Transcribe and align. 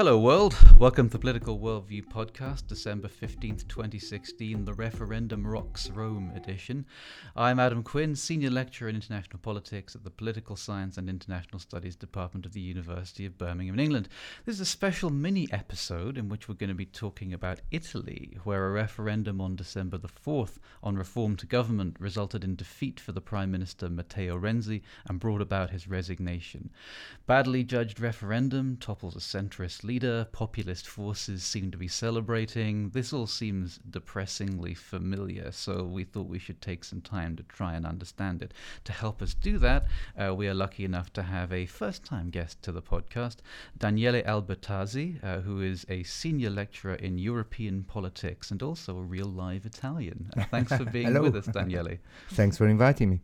Hello, 0.00 0.18
world. 0.18 0.56
Welcome 0.78 1.08
to 1.08 1.12
the 1.12 1.18
Political 1.18 1.58
Worldview 1.58 2.06
Podcast, 2.06 2.66
December 2.66 3.06
15th, 3.06 3.68
2016, 3.68 4.64
the 4.64 4.72
Referendum 4.72 5.46
Rocks 5.46 5.90
Rome 5.90 6.32
edition. 6.34 6.86
I'm 7.36 7.60
Adam 7.60 7.82
Quinn, 7.82 8.16
Senior 8.16 8.48
Lecturer 8.48 8.88
in 8.88 8.96
International 8.96 9.38
Politics 9.40 9.94
at 9.94 10.02
the 10.02 10.10
Political 10.10 10.56
Science 10.56 10.96
and 10.96 11.10
International 11.10 11.58
Studies 11.58 11.96
Department 11.96 12.46
of 12.46 12.54
the 12.54 12.62
University 12.62 13.26
of 13.26 13.36
Birmingham, 13.36 13.74
in 13.74 13.80
England. 13.80 14.08
This 14.46 14.54
is 14.54 14.62
a 14.62 14.64
special 14.64 15.10
mini 15.10 15.46
episode 15.52 16.16
in 16.16 16.30
which 16.30 16.48
we're 16.48 16.54
going 16.54 16.68
to 16.68 16.74
be 16.74 16.86
talking 16.86 17.34
about 17.34 17.60
Italy, 17.70 18.38
where 18.44 18.68
a 18.68 18.72
referendum 18.72 19.38
on 19.38 19.54
December 19.54 19.98
the 19.98 20.08
4th 20.08 20.56
on 20.82 20.96
reform 20.96 21.36
to 21.36 21.44
government 21.44 21.98
resulted 22.00 22.42
in 22.42 22.56
defeat 22.56 22.98
for 22.98 23.12
the 23.12 23.20
Prime 23.20 23.50
Minister 23.50 23.90
Matteo 23.90 24.38
Renzi 24.38 24.80
and 25.06 25.20
brought 25.20 25.42
about 25.42 25.68
his 25.68 25.88
resignation. 25.88 26.70
Badly 27.26 27.64
judged 27.64 28.00
referendum 28.00 28.78
topples 28.78 29.14
a 29.14 29.18
centrist 29.18 29.89
leader, 29.90 30.24
populist 30.30 30.86
forces 30.86 31.42
seem 31.42 31.68
to 31.72 31.76
be 31.76 31.88
celebrating. 31.88 32.90
This 32.90 33.12
all 33.12 33.26
seems 33.26 33.80
depressingly 33.90 34.72
familiar, 34.72 35.50
so 35.50 35.82
we 35.82 36.04
thought 36.04 36.28
we 36.28 36.38
should 36.38 36.60
take 36.62 36.84
some 36.84 37.00
time 37.00 37.34
to 37.34 37.42
try 37.42 37.74
and 37.74 37.84
understand 37.84 38.40
it. 38.40 38.54
To 38.84 38.92
help 38.92 39.20
us 39.20 39.34
do 39.34 39.58
that, 39.58 39.86
uh, 40.16 40.32
we 40.32 40.46
are 40.46 40.54
lucky 40.54 40.84
enough 40.84 41.12
to 41.14 41.24
have 41.24 41.52
a 41.52 41.66
first 41.66 42.04
time 42.04 42.30
guest 42.30 42.62
to 42.62 42.70
the 42.70 42.80
podcast, 42.80 43.38
Daniele 43.76 44.22
Albertazzi, 44.22 45.08
uh, 45.24 45.40
who 45.40 45.60
is 45.60 45.84
a 45.88 46.04
senior 46.04 46.50
lecturer 46.50 46.94
in 46.94 47.18
European 47.18 47.82
politics 47.82 48.52
and 48.52 48.62
also 48.62 48.96
a 48.96 49.02
real 49.02 49.26
live 49.26 49.66
Italian. 49.66 50.30
Uh, 50.36 50.44
thanks 50.52 50.72
for 50.72 50.84
being 50.98 51.20
with 51.20 51.34
us, 51.34 51.46
Daniele. 51.46 51.96
Thanks 52.28 52.56
for 52.56 52.68
inviting 52.68 53.10
me. 53.10 53.20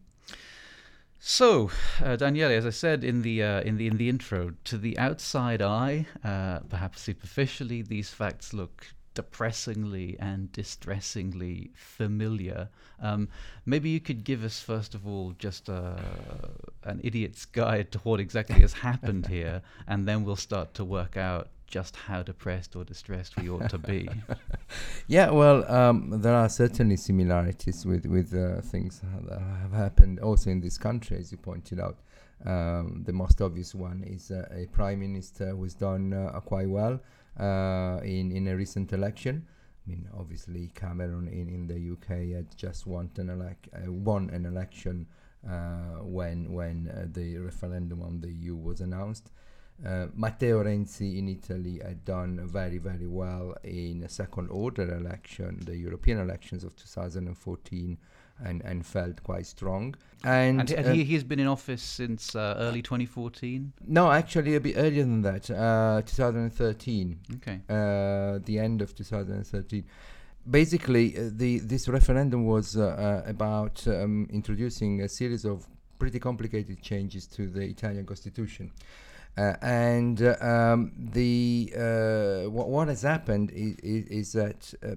So, 1.19 1.71
uh, 2.03 2.17
Daniele, 2.17 2.53
as 2.53 2.67
I 2.67 2.71
said 2.71 3.03
in 3.03 3.23
the 3.23 3.43
uh, 3.43 3.61
in 3.63 3.77
the 3.79 3.87
in 3.87 3.97
the 3.97 4.09
intro, 4.09 4.55
to 4.65 4.79
the 4.79 4.99
outside 4.99 5.63
eye, 5.63 6.07
uh, 6.23 6.61
perhaps 6.69 7.01
superficially, 7.03 7.83
these 7.83 8.11
facts 8.11 8.53
look 8.53 8.87
depressingly 9.15 10.17
and 10.21 10.53
distressingly 10.53 11.71
familiar. 11.75 12.69
Um, 13.01 13.29
maybe 13.65 13.89
you 13.89 13.99
could 13.99 14.25
give 14.25 14.45
us, 14.45 14.61
first 14.61 14.95
of 14.95 15.07
all, 15.07 15.35
just 15.39 15.71
uh, 15.71 15.97
an 16.85 17.01
idiot's 17.03 17.47
guide 17.47 17.91
to 17.93 17.99
what 18.01 18.21
exactly 18.21 18.61
has 18.61 18.75
happened 18.75 19.27
here, 19.27 19.63
and 19.89 20.07
then 20.07 20.23
we'll 20.23 20.37
start 20.37 20.75
to 20.75 20.85
work 20.85 21.17
out 21.17 21.49
just 21.67 21.97
how 21.97 22.23
depressed 22.23 22.77
or 22.77 22.85
distressed 22.85 23.37
we 23.37 23.51
ought 23.51 23.69
to 23.71 23.79
be. 23.79 24.09
yeah, 25.07 25.31
well, 25.31 25.71
um, 25.71 26.21
there 26.21 26.35
are 26.35 26.49
certainly 26.49 26.97
similarities 26.97 27.85
with 27.85 28.07
with 28.07 28.35
uh, 28.35 28.61
things 28.61 29.01
that 29.01 29.41
have 29.63 29.73
happened 29.73 30.21
also 30.21 30.51
in 30.51 30.61
this 30.61 30.79
country, 30.79 31.19
as 31.19 31.33
you 31.33 31.39
pointed 31.39 31.81
out. 31.81 31.99
Um, 32.45 33.03
the 33.05 33.13
most 33.13 33.41
obvious 33.41 33.75
one 33.75 34.05
is 34.05 34.31
uh, 34.31 34.47
a 34.51 34.67
prime 34.67 35.01
minister 35.01 35.51
who's 35.51 35.75
done 35.75 36.13
uh, 36.13 36.39
quite 36.41 36.69
well 36.69 37.01
uh, 37.41 38.01
in 38.05 38.31
in 38.33 38.47
a 38.49 38.57
recent 38.57 38.93
election. 38.93 39.47
I 39.87 39.91
mean, 39.91 40.09
obviously, 40.19 40.71
Cameron 40.75 41.29
in, 41.29 41.49
in 41.49 41.67
the 41.67 41.93
UK 41.93 42.37
had 42.37 42.57
just 42.57 42.87
won 42.87 43.11
an 43.17 43.29
elec- 43.29 43.73
uh, 43.73 43.91
won 43.91 44.31
an 44.31 44.45
election 44.45 45.07
uh, 45.49 46.03
when 46.03 46.53
when 46.53 47.11
the 47.13 47.39
referendum 47.39 48.03
on 48.03 48.21
the 48.21 48.31
EU 48.31 48.57
was 48.57 48.81
announced. 48.81 49.31
Uh, 49.85 50.07
Matteo 50.15 50.63
Renzi 50.63 51.19
in 51.19 51.29
Italy 51.29 51.81
had 51.83 52.05
done 52.05 52.41
very, 52.49 52.79
very 52.79 53.07
well 53.07 53.55
in 53.63 54.03
a 54.05 54.09
second 54.09 54.49
order 54.49 54.95
election, 54.95 55.61
the 55.65 55.77
European 55.77 56.19
elections 56.19 56.65
of 56.65 56.75
2014, 56.77 57.99
and, 58.45 58.63
and 58.63 58.87
felt 58.87 59.23
quite 59.23 59.47
strong. 59.47 59.95
And, 60.25 60.61
and, 60.61 60.71
and 60.71 60.87
uh, 60.87 60.93
he, 60.93 61.05
he's 61.05 61.25
been 61.25 61.41
in 61.41 61.47
office 61.47 61.83
since 61.83 62.35
uh, 62.35 62.57
early 62.59 62.81
2014? 62.83 63.73
No, 63.87 64.11
actually, 64.11 64.55
a 64.55 64.61
bit 64.61 64.75
earlier 64.77 65.03
than 65.03 65.23
that, 65.23 65.51
uh, 65.51 66.03
2013. 66.05 67.19
Okay. 67.37 67.61
Uh, 67.69 68.39
the 68.45 68.59
end 68.59 68.81
of 68.81 68.95
2013 68.95 69.85
basically, 70.51 71.17
uh, 71.17 71.31
the 71.33 71.59
this 71.59 71.89
referendum 71.89 72.47
was 72.47 72.77
uh, 72.77 72.87
uh, 72.87 73.29
about 73.29 73.87
um, 73.89 74.29
introducing 74.31 75.03
a 75.03 75.09
series 75.09 75.45
of 75.45 75.67
pretty 75.99 76.19
complicated 76.19 76.81
changes 76.83 77.27
to 77.27 77.49
the 77.49 77.63
Italian 77.63 78.07
constitution. 78.07 78.71
Uh, 79.37 79.55
and 79.61 80.23
uh, 80.23 80.35
um, 80.41 80.93
the 80.97 81.71
uh, 81.77 82.51
what, 82.51 82.69
what, 82.69 82.89
has 82.89 83.03
happened 83.03 83.51
is, 83.51 83.77
is 83.83 84.33
that, 84.33 84.73
uh, 84.83 84.95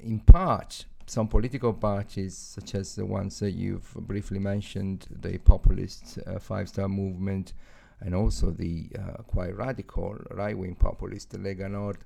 in 0.00 0.18
part, 0.20 0.86
some 1.06 1.28
political 1.28 1.74
parties, 1.74 2.34
such 2.34 2.74
as 2.74 2.94
the 2.94 3.04
ones 3.04 3.38
that 3.40 3.50
you've 3.50 3.92
briefly 3.94 4.38
mentioned, 4.38 5.06
the 5.10 5.36
populist 5.36 6.18
uh, 6.26 6.38
Five 6.38 6.70
Star 6.70 6.88
Movement, 6.88 7.52
and 8.00 8.14
also 8.14 8.50
the 8.50 8.88
uh, 8.98 9.22
quite 9.24 9.54
radical 9.54 10.16
right-wing 10.30 10.76
populist 10.76 11.32
Lega 11.32 11.70
Nord, 11.70 11.98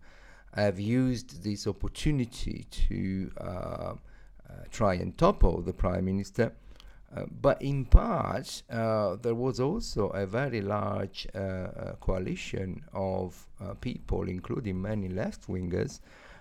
have 0.54 0.80
used 0.80 1.44
this 1.44 1.68
opportunity 1.68 2.66
to 2.70 3.30
try 4.70 4.94
and 4.94 5.16
topple 5.16 5.60
the 5.60 5.72
prime 5.72 6.06
minister 6.06 6.52
uh, 7.16 7.24
but 7.40 7.60
in 7.62 7.86
part, 7.86 8.62
uh, 8.70 9.16
there 9.16 9.34
was 9.34 9.60
also 9.60 10.08
a 10.08 10.26
very 10.26 10.60
large 10.60 11.26
uh, 11.34 11.38
uh 11.38 11.92
coalition 12.00 12.84
of 12.92 13.46
uh, 13.60 13.72
people, 13.74 14.28
including 14.28 14.80
many 14.80 15.08
left 15.08 15.48
wingers, 15.48 16.00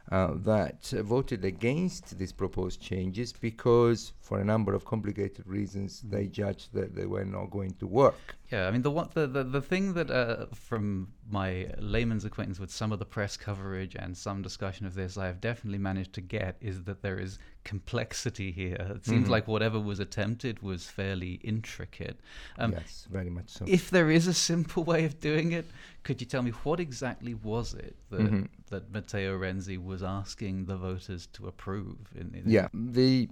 that 0.09 0.87
voted 1.03 1.43
against 1.43 2.17
these 2.17 2.31
proposed 2.31 2.81
changes 2.81 3.33
because, 3.33 4.13
for 4.19 4.39
a 4.39 4.43
number 4.43 4.73
of 4.73 4.85
complicated 4.85 5.45
reasons, 5.45 6.01
they 6.01 6.27
judged 6.27 6.73
that 6.73 6.95
they 6.95 7.05
were 7.05 7.25
not 7.25 7.49
going 7.49 7.73
to 7.73 7.87
work. 7.87 8.37
Yeah, 8.51 8.67
I 8.67 8.71
mean 8.71 8.81
the 8.81 8.91
one, 8.91 9.09
the, 9.13 9.27
the 9.27 9.43
the 9.43 9.61
thing 9.61 9.93
that 9.93 10.47
from 10.55 11.09
my 11.29 11.69
layman's 11.79 12.23
acquaintance 12.23 12.59
with 12.59 12.71
some 12.71 12.93
of 12.93 12.99
the 12.99 13.05
press 13.05 13.35
coverage 13.35 13.93
and 13.95 14.15
some 14.15 14.41
discussion 14.41 14.85
of 14.85 14.95
this, 14.95 15.17
I 15.17 15.25
have 15.25 15.41
definitely 15.41 15.79
managed 15.79 16.13
to 16.13 16.21
get 16.21 16.55
is 16.61 16.83
that 16.83 17.01
there 17.01 17.19
is 17.19 17.39
complexity 17.65 18.51
here. 18.51 18.77
It 18.95 19.05
seems 19.05 19.23
mm-hmm. 19.23 19.31
like 19.31 19.47
whatever 19.49 19.81
was 19.81 19.99
attempted 19.99 20.61
was 20.63 20.85
fairly 20.85 21.41
intricate. 21.43 22.21
Um, 22.57 22.71
yes, 22.71 23.05
very 23.11 23.29
much 23.29 23.49
so. 23.49 23.65
If 23.67 23.89
there 23.89 24.09
is 24.09 24.27
a 24.27 24.33
simple 24.33 24.85
way 24.85 25.03
of 25.03 25.19
doing 25.19 25.51
it, 25.51 25.65
could 26.03 26.21
you 26.21 26.27
tell 26.27 26.41
me 26.41 26.51
what 26.51 26.79
exactly 26.79 27.33
was 27.33 27.73
it 27.73 27.97
that, 28.11 28.21
mm-hmm. 28.21 28.43
that 28.69 28.89
Matteo 28.93 29.37
Renzi 29.37 29.77
was 29.83 30.03
asking 30.03 30.67
the 30.67 30.77
voters 30.77 31.27
to 31.33 31.47
approve? 31.47 31.97
In, 32.15 32.33
in 32.33 32.43
yeah, 32.45 32.69
the 32.73 33.27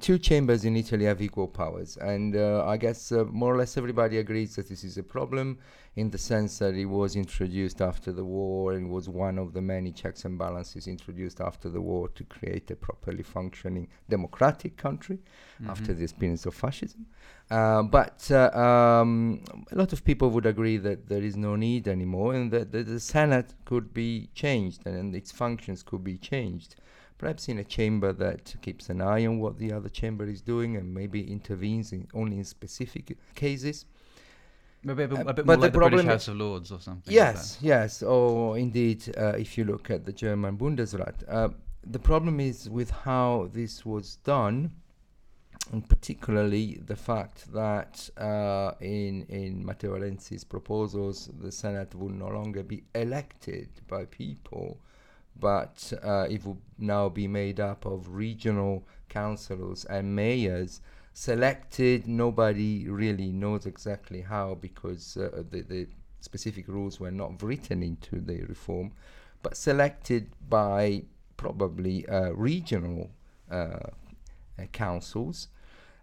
two 0.00 0.18
chambers 0.18 0.64
in 0.64 0.76
Italy 0.76 1.04
have 1.04 1.20
equal 1.20 1.48
powers, 1.48 1.96
and 1.96 2.36
uh, 2.36 2.64
I 2.66 2.76
guess 2.76 3.12
uh, 3.12 3.24
more 3.24 3.54
or 3.54 3.58
less 3.58 3.76
everybody 3.76 4.18
agrees 4.18 4.56
that 4.56 4.68
this 4.68 4.84
is 4.84 4.96
a 4.96 5.02
problem 5.02 5.58
in 5.96 6.10
the 6.10 6.18
sense 6.18 6.58
that 6.58 6.74
it 6.74 6.86
was 6.86 7.16
introduced 7.16 7.82
after 7.82 8.12
the 8.12 8.24
war 8.24 8.74
and 8.74 8.90
was 8.90 9.08
one 9.08 9.38
of 9.38 9.52
the 9.52 9.60
many 9.60 9.90
checks 9.90 10.24
and 10.24 10.38
balances 10.38 10.86
introduced 10.86 11.40
after 11.40 11.68
the 11.68 11.80
war 11.80 12.08
to 12.08 12.22
create 12.24 12.70
a 12.70 12.76
properly 12.76 13.24
functioning 13.24 13.88
democratic 14.08 14.76
country 14.76 15.18
mm-hmm. 15.18 15.70
after 15.70 15.92
the 15.92 16.04
experience 16.04 16.46
of 16.46 16.54
fascism. 16.54 17.04
Uh, 17.50 17.82
but 17.82 18.30
uh, 18.30 18.50
um, 18.56 19.42
a 19.72 19.74
lot 19.74 19.92
of 19.92 20.04
people 20.04 20.30
would 20.30 20.46
agree 20.46 20.76
that 20.76 21.08
there 21.08 21.22
is 21.22 21.36
no 21.36 21.56
need 21.56 21.88
anymore 21.88 22.34
and 22.34 22.52
that, 22.52 22.70
that 22.70 22.86
the 22.86 23.00
Senate 23.00 23.52
could 23.64 23.92
be 23.92 24.30
changed 24.34 24.86
and, 24.86 24.96
and 24.96 25.16
its 25.16 25.32
functions 25.32 25.82
could 25.82 26.04
be 26.04 26.16
changed 26.16 26.76
perhaps 27.20 27.50
in 27.50 27.58
a 27.58 27.64
chamber 27.64 28.14
that 28.14 28.54
keeps 28.62 28.88
an 28.88 29.02
eye 29.02 29.26
on 29.26 29.38
what 29.38 29.58
the 29.58 29.70
other 29.70 29.90
chamber 29.90 30.26
is 30.26 30.40
doing 30.40 30.78
and 30.78 30.94
maybe 30.94 31.20
intervenes 31.30 31.92
in 31.92 32.08
only 32.14 32.38
in 32.38 32.44
specific 32.44 33.14
cases. 33.34 33.84
Maybe 34.82 35.02
a 35.02 35.08
bit, 35.08 35.26
a 35.26 35.34
bit 35.34 35.44
more 35.44 35.56
like 35.56 35.72
the, 35.72 35.78
the 35.78 35.88
British 35.90 36.06
House 36.06 36.28
of 36.28 36.36
Lords 36.36 36.72
or 36.72 36.80
something. 36.80 37.12
Yes, 37.12 37.58
like 37.60 37.68
yes. 37.68 38.02
Or 38.02 38.56
indeed, 38.56 39.14
uh, 39.18 39.34
if 39.44 39.58
you 39.58 39.64
look 39.64 39.90
at 39.90 40.06
the 40.06 40.14
German 40.14 40.56
Bundesrat, 40.56 41.16
uh, 41.28 41.50
the 41.86 41.98
problem 41.98 42.40
is 42.40 42.70
with 42.70 42.90
how 42.90 43.50
this 43.52 43.84
was 43.84 44.16
done, 44.24 44.70
and 45.72 45.86
particularly 45.86 46.80
the 46.86 46.96
fact 46.96 47.52
that 47.52 48.08
uh, 48.16 48.72
in 48.80 49.26
in 49.28 49.62
Matteo 49.66 49.98
Renzi's 49.98 50.44
proposals, 50.44 51.28
the 51.38 51.52
Senate 51.52 51.94
would 51.94 52.14
no 52.14 52.28
longer 52.28 52.62
be 52.62 52.82
elected 52.94 53.68
by 53.88 54.06
people, 54.06 54.80
but 55.40 55.92
uh, 56.02 56.26
it 56.30 56.44
would 56.44 56.58
now 56.78 57.08
be 57.08 57.26
made 57.26 57.58
up 57.58 57.86
of 57.86 58.14
regional 58.14 58.86
councillors 59.08 59.84
and 59.86 60.14
mayors 60.14 60.80
selected. 61.12 62.06
Nobody 62.06 62.88
really 62.88 63.32
knows 63.32 63.66
exactly 63.66 64.20
how 64.20 64.54
because 64.54 65.16
uh, 65.16 65.42
the, 65.50 65.62
the 65.62 65.86
specific 66.20 66.68
rules 66.68 67.00
were 67.00 67.10
not 67.10 67.42
written 67.42 67.82
into 67.82 68.20
the 68.20 68.42
reform, 68.44 68.92
but 69.42 69.56
selected 69.56 70.30
by 70.48 71.02
probably 71.36 72.06
uh, 72.06 72.30
regional 72.32 73.10
uh 73.50 73.78
councils 74.72 75.48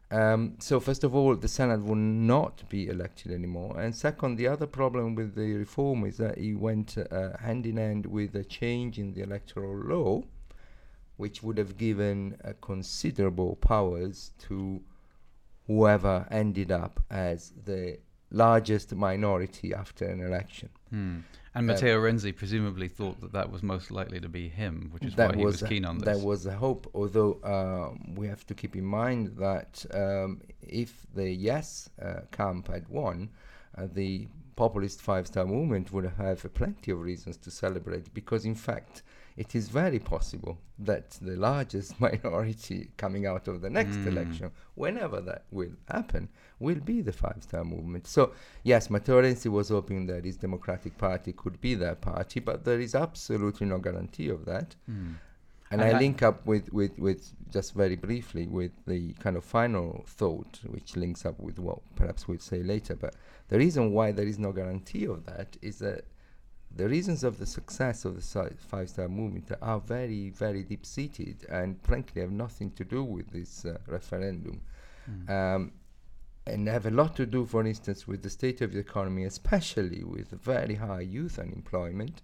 um, 0.10 0.56
so 0.60 0.80
first 0.80 1.04
of 1.04 1.14
all, 1.16 1.36
the 1.36 1.48
Senate 1.48 1.84
will 1.84 1.96
not 1.96 2.68
be 2.70 2.88
elected 2.88 3.32
anymore, 3.32 3.80
and 3.80 3.94
second, 3.94 4.38
the 4.38 4.48
other 4.48 4.68
problem 4.68 5.16
with 5.16 5.36
the 5.36 5.54
reform 5.54 6.06
is 6.06 6.18
that 6.18 6.38
it 6.38 6.56
went 6.56 6.98
uh, 6.98 7.38
hand 7.38 7.66
in 7.66 7.78
hand 7.78 8.06
with 8.06 8.36
a 8.36 8.44
change 8.44 9.00
in 9.00 9.14
the 9.14 9.22
electoral 9.22 9.76
law, 9.76 10.24
which 11.18 11.44
would 11.44 11.58
have 11.58 11.78
given 11.78 12.38
uh, 12.44 12.54
considerable 12.62 13.58
powers 13.58 14.32
to 14.40 14.82
whoever 15.68 16.26
ended 16.32 16.72
up 16.72 17.04
as 17.10 17.52
the 17.66 17.98
largest 18.32 18.96
minority 18.96 19.74
after 19.74 20.06
an 20.06 20.22
election. 20.22 20.70
Hmm. 20.90 21.20
And 21.58 21.68
Matteo 21.68 22.00
Renzi 22.00 22.36
presumably 22.36 22.88
thought 22.88 23.20
that 23.22 23.34
that 23.34 23.52
was 23.52 23.64
most 23.64 23.90
likely 23.90 24.20
to 24.20 24.30
be 24.30 24.48
him, 24.48 24.90
which 24.92 25.04
is 25.04 25.18
why 25.18 25.36
he 25.36 25.44
was, 25.44 25.62
was 25.62 25.70
keen 25.70 25.86
on 25.86 25.98
this. 25.98 26.18
That 26.18 26.24
was 26.24 26.46
a 26.46 26.54
hope, 26.54 26.90
although 26.94 27.40
um, 27.44 28.14
we 28.16 28.28
have 28.28 28.46
to 28.48 28.54
keep 28.54 28.76
in 28.76 28.86
mind 28.86 29.36
that 29.38 29.84
um, 29.94 30.42
if 30.62 31.08
the 31.16 31.30
yes 31.30 31.90
uh, 32.02 32.22
camp 32.32 32.68
had 32.68 32.88
won, 32.90 33.30
uh, 33.78 33.88
the 33.92 34.28
populist 34.56 35.02
five-star 35.02 35.46
movement 35.46 35.92
would 35.92 36.06
have 36.06 36.54
plenty 36.54 36.92
of 36.92 37.02
reasons 37.02 37.38
to 37.38 37.50
celebrate 37.50 38.14
because, 38.14 38.46
in 38.46 38.56
fact, 38.56 39.04
it 39.38 39.54
is 39.56 39.70
very 39.70 40.00
possible 40.00 40.58
that 40.80 41.12
the 41.22 41.36
largest 41.36 42.00
minority 42.08 42.90
coming 42.98 43.26
out 43.28 43.48
of 43.48 43.62
the 43.62 43.70
next 43.70 43.98
Mm. 43.98 44.08
election, 44.08 44.52
whenever 44.76 45.22
that 45.22 45.44
will 45.52 45.74
happen, 45.88 46.28
will 46.60 46.80
be 46.80 47.02
the 47.02 47.14
Five 47.14 47.38
Star 47.42 47.64
Movement. 47.64 48.08
So, 48.08 48.34
yes, 48.64 48.90
Matteo 48.90 49.22
Renzi 49.22 49.50
was 49.50 49.70
hoping 49.70 50.08
that 50.08 50.26
his 50.26 50.38
Democratic 50.38 50.98
Party 50.98 51.34
could 51.34 51.62
be 51.62 51.76
that 51.76 52.02
party, 52.02 52.40
but 52.40 52.66
there 52.66 52.80
is 52.80 52.96
absolutely 52.96 53.68
no 53.68 53.78
guarantee 53.78 54.30
of 54.30 54.46
that. 54.46 54.76
Hmm. 54.88 55.14
And, 55.70 55.82
And 55.82 55.96
I 55.96 56.00
link 56.00 56.24
up 56.24 56.46
with, 56.46 56.72
with, 56.72 56.98
with 56.98 57.34
just 57.52 57.74
very 57.74 57.98
briefly 57.98 58.48
with 58.48 58.72
the 58.86 59.12
kind 59.20 59.36
of 59.36 59.44
final 59.44 60.04
thought, 60.08 60.60
which 60.66 60.96
links 60.96 61.26
up 61.26 61.38
with 61.42 61.60
what 61.60 61.80
perhaps 61.96 62.26
we'll 62.28 62.40
say 62.40 62.64
later. 62.64 62.96
But 62.96 63.16
the 63.50 63.58
reason 63.58 63.92
why 63.92 64.14
there 64.14 64.26
is 64.26 64.40
no 64.40 64.54
guarantee 64.54 65.06
of 65.06 65.26
that 65.26 65.58
is 65.62 65.80
that 65.80 66.06
the 66.78 66.88
reasons 66.88 67.24
of 67.24 67.40
the 67.40 67.46
success 67.46 68.06
of 68.06 68.16
the 68.16 68.52
five 68.58 68.90
star 68.90 69.08
movement 69.08 69.52
are 69.62 69.80
very, 69.80 70.30
very 70.30 70.64
deep 70.64 70.86
seated 70.86 71.46
and 71.50 71.82
frankly 71.82 72.22
have 72.22 72.32
nothing 72.32 72.72
to 72.72 72.84
do 72.84 73.04
with 73.04 73.30
this 73.32 73.66
uh, 73.66 73.78
referendum. 73.88 74.62
Hmm. 75.06 75.32
Um, 75.32 75.72
and 76.46 76.66
have 76.70 76.86
a 76.86 76.92
lot 76.92 77.14
to 77.18 77.26
do, 77.26 77.46
for 77.46 77.66
instance, 77.66 78.08
with 78.08 78.24
the 78.24 78.30
state 78.30 78.62
of 78.62 78.72
the 78.72 78.80
economy, 78.80 79.26
especially 79.26 80.06
with 80.06 80.30
very 80.30 80.76
high 80.76 81.02
youth 81.02 81.40
unemployment. 81.40 82.22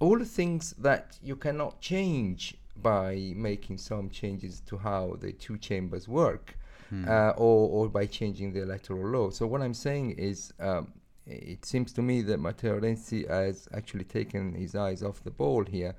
All 0.00 0.18
the 0.18 0.24
things 0.24 0.72
that 0.78 1.16
you 1.22 1.36
cannot 1.36 1.80
change 1.80 2.56
by 2.82 3.32
making 3.36 3.78
some 3.78 4.10
changes 4.10 4.60
to 4.66 4.78
how 4.78 5.16
the 5.20 5.30
two 5.30 5.58
chambers 5.58 6.08
work 6.08 6.56
Hmm. 6.90 7.08
uh, 7.08 7.32
or, 7.36 7.70
or 7.70 7.88
by 7.88 8.06
changing 8.06 8.52
the 8.52 8.62
electoral 8.62 9.08
law. 9.08 9.30
So, 9.30 9.46
what 9.46 9.62
I'm 9.62 9.74
saying 9.74 10.12
is, 10.12 10.52
um, 10.60 10.92
it 11.26 11.64
seems 11.64 11.92
to 11.94 12.02
me 12.02 12.22
that 12.22 12.38
Matteo 12.38 12.78
Renzi 12.80 13.28
has 13.28 13.68
actually 13.72 14.04
taken 14.04 14.54
his 14.54 14.74
eyes 14.74 15.02
off 15.02 15.22
the 15.24 15.30
ball 15.30 15.64
here. 15.64 15.94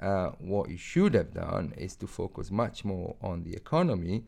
Uh, 0.00 0.30
what 0.38 0.70
he 0.70 0.76
should 0.76 1.14
have 1.14 1.34
done 1.34 1.74
is 1.76 1.94
to 1.96 2.06
focus 2.06 2.50
much 2.50 2.84
more 2.84 3.14
on 3.20 3.42
the 3.44 3.54
economy, 3.54 4.24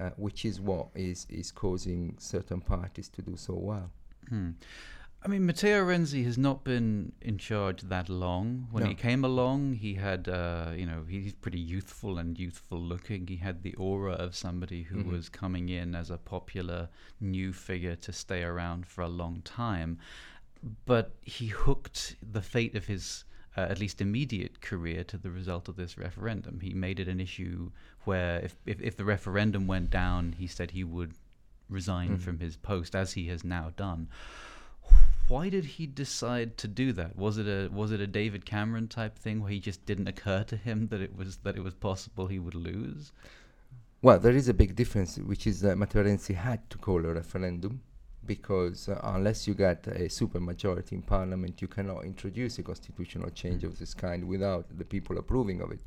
uh, 0.00 0.10
which 0.16 0.44
is 0.44 0.60
what 0.60 0.88
is, 0.94 1.26
is 1.28 1.50
causing 1.50 2.14
certain 2.18 2.60
parties 2.60 3.08
to 3.08 3.22
do 3.22 3.36
so 3.36 3.54
well. 3.54 3.90
Hmm. 4.28 4.50
I 5.26 5.28
mean, 5.28 5.44
Matteo 5.44 5.84
Renzi 5.84 6.24
has 6.24 6.38
not 6.38 6.62
been 6.62 7.10
in 7.20 7.36
charge 7.36 7.82
that 7.82 8.08
long. 8.08 8.68
When 8.70 8.84
No. 8.84 8.88
he 8.90 8.94
came 8.94 9.24
along, 9.24 9.74
he 9.74 9.94
had, 9.94 10.28
uh, 10.28 10.72
you 10.76 10.86
know, 10.86 11.02
he's 11.08 11.34
pretty 11.34 11.58
youthful 11.58 12.16
and 12.16 12.38
youthful 12.38 12.80
looking. 12.80 13.26
He 13.26 13.38
had 13.38 13.64
the 13.64 13.74
aura 13.74 14.12
of 14.12 14.36
somebody 14.36 14.84
who 14.84 15.02
Mhm. 15.02 15.10
was 15.10 15.28
coming 15.28 15.68
in 15.68 15.96
as 15.96 16.10
a 16.10 16.16
popular 16.16 16.90
new 17.18 17.52
figure 17.52 17.96
to 17.96 18.12
stay 18.12 18.44
around 18.44 18.86
for 18.86 19.02
a 19.02 19.08
long 19.08 19.42
time. 19.42 19.98
But 20.84 21.16
he 21.22 21.48
hooked 21.48 22.14
the 22.22 22.40
fate 22.40 22.76
of 22.76 22.86
his, 22.86 23.24
uh, 23.56 23.62
at 23.62 23.80
least 23.80 24.00
immediate 24.00 24.60
career, 24.60 25.02
to 25.02 25.18
the 25.18 25.32
result 25.32 25.68
of 25.68 25.74
this 25.74 25.98
referendum. 25.98 26.60
He 26.60 26.72
made 26.72 27.00
it 27.00 27.08
an 27.08 27.18
issue 27.18 27.72
where, 28.04 28.38
if, 28.44 28.54
if, 28.64 28.80
if 28.80 28.96
the 28.96 29.04
referendum 29.04 29.66
went 29.66 29.90
down, 29.90 30.34
he 30.38 30.46
said 30.46 30.70
he 30.70 30.84
would 30.84 31.14
resign 31.68 32.10
Mhm. 32.10 32.20
from 32.20 32.38
his 32.38 32.56
post, 32.56 32.94
as 32.94 33.14
he 33.14 33.26
has 33.26 33.42
now 33.42 33.70
done. 33.76 34.08
Why 35.28 35.48
did 35.48 35.64
he 35.64 35.86
decide 35.86 36.56
to 36.58 36.68
do 36.68 36.92
that? 36.92 37.16
Was 37.16 37.36
it 37.38 37.46
a 37.46 37.68
was 37.72 37.90
it 37.90 38.00
a 38.00 38.06
David 38.06 38.44
Cameron 38.44 38.88
type 38.88 39.18
thing 39.18 39.40
where 39.40 39.50
he 39.50 39.58
just 39.58 39.84
didn't 39.84 40.08
occur 40.08 40.44
to 40.44 40.56
him 40.56 40.88
that 40.88 41.00
it 41.00 41.16
was 41.16 41.38
that 41.38 41.56
it 41.56 41.64
was 41.64 41.74
possible 41.74 42.26
he 42.28 42.38
would 42.38 42.54
lose? 42.54 43.12
Well, 44.02 44.18
there 44.20 44.36
is 44.36 44.48
a 44.48 44.54
big 44.54 44.76
difference, 44.76 45.18
which 45.18 45.46
is 45.46 45.60
that 45.62 45.76
Matteo 45.76 46.04
Renzi 46.04 46.34
had 46.34 46.68
to 46.70 46.78
call 46.78 47.04
a 47.04 47.12
referendum 47.12 47.80
because 48.24 48.88
uh, 48.88 49.00
unless 49.02 49.48
you 49.48 49.54
get 49.54 49.86
a 49.86 50.08
supermajority 50.08 50.92
in 50.92 51.02
parliament, 51.02 51.62
you 51.62 51.68
cannot 51.68 52.04
introduce 52.04 52.58
a 52.58 52.62
constitutional 52.62 53.30
change 53.30 53.64
of 53.64 53.78
this 53.78 53.94
kind 53.94 54.26
without 54.28 54.66
the 54.78 54.84
people 54.84 55.18
approving 55.18 55.60
of 55.60 55.72
it. 55.72 55.80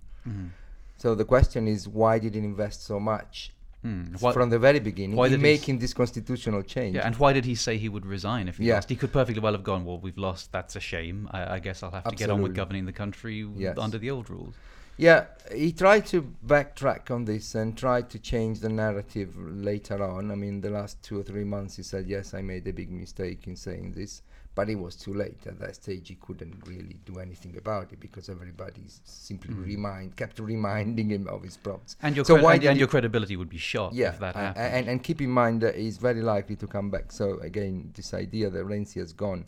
So 0.98 1.16
the 1.16 1.26
question 1.26 1.68
is, 1.68 1.88
why 1.88 2.20
did 2.20 2.36
he 2.36 2.42
invest 2.42 2.84
so 2.84 3.00
much 3.00 3.54
Hmm, 3.82 4.14
s- 4.14 4.22
Why- 4.22 4.34
from 4.34 4.50
the 4.50 4.60
very 4.60 4.80
beginning 4.80 5.16
why 5.16 5.28
in 5.28 5.32
did 5.32 5.38
he 5.40 5.44
making 5.44 5.80
this 5.80 5.94
constitutional 5.94 6.64
change? 6.64 6.96
Yeah, 6.96 7.08
and 7.08 7.16
why 7.16 7.32
did 7.34 7.46
he 7.46 7.56
say 7.56 7.78
he 7.78 7.88
would 7.88 8.06
resign 8.06 8.48
if 8.50 8.58
he 8.58 8.66
Yeah. 8.66 8.76
lost? 8.76 8.90
He 8.90 8.96
could 8.98 9.14
perfectly 9.14 9.42
well 9.42 9.54
have 9.54 9.64
gone. 9.64 9.86
Well, 9.86 10.00
we've 10.00 10.18
lost. 10.18 10.52
That's 10.52 10.76
a 10.76 10.80
shame. 10.82 11.30
I, 11.32 11.56
I 11.56 11.60
guess 11.60 11.82
I'll 11.82 11.92
have 11.92 12.04
to 12.04 12.16
get 12.16 12.30
on 12.30 12.42
with 12.42 12.54
governing 12.54 12.86
the 12.86 12.92
country 12.94 13.48
Yes. 13.56 13.78
under 13.78 13.98
the 13.98 14.12
old 14.12 14.30
rules. 14.30 14.54
Yeah, 14.98 15.28
he 15.56 15.72
tried 15.72 16.06
to 16.08 16.34
backtrack 16.46 17.10
on 17.10 17.24
this 17.24 17.56
and 17.56 17.78
tried 17.78 18.10
to 18.10 18.20
change 18.20 18.60
the 18.60 18.68
narrative 18.68 19.34
later 19.38 20.04
on. 20.04 20.30
I 20.30 20.36
mean, 20.36 20.60
the 20.60 20.70
last 20.72 21.02
two 21.02 21.18
or 21.18 21.24
three 21.24 21.46
months, 21.46 21.78
he 21.78 21.84
said, 21.84 22.06
"Yes, 22.06 22.34
I 22.34 22.42
made 22.42 22.68
a 22.68 22.74
big 22.74 22.92
mistake 22.92 23.48
in 23.48 23.56
saying 23.56 23.94
this," 23.94 24.22
but 24.60 24.70
it 24.70 24.76
was 24.88 24.96
too 25.06 25.14
late. 25.14 25.40
At 25.52 25.58
that 25.64 25.74
stage, 25.76 26.06
he 26.10 26.16
couldn't 26.16 26.56
really 26.72 26.98
do 27.06 27.14
anything 27.20 27.54
about 27.64 27.86
it 27.94 28.00
because 28.08 28.26
everybody 28.36 28.84
simply 29.06 29.54
Mm. 29.54 29.66
remind 29.74 30.08
kept 30.22 30.38
reminding 30.40 31.08
him 31.16 31.26
of 31.36 31.40
his 31.44 31.56
problems. 31.66 31.96
And 32.02 32.12
your 32.16 32.26
So 32.26 32.36
why 32.44 32.56
and, 32.56 32.64
and 32.72 32.78
your 32.84 32.90
credibility 32.96 33.36
would 33.40 33.50
be 33.58 33.62
shot 33.74 33.90
Yeah, 33.94 34.10
if 34.14 34.20
that 34.20 34.36
happened. 34.36 34.76
and 34.78 34.84
and 34.92 34.98
keep 35.08 35.20
in 35.28 35.32
mind 35.42 35.56
that 35.66 35.76
he's 35.84 35.98
very 36.10 36.22
likely 36.36 36.58
to 36.64 36.68
come 36.76 36.88
back. 36.96 37.08
So 37.20 37.26
again, 37.52 37.74
this 37.98 38.14
idea 38.26 38.50
that 38.56 38.64
Renzi 38.72 38.98
has 39.06 39.14
gone. 39.26 39.42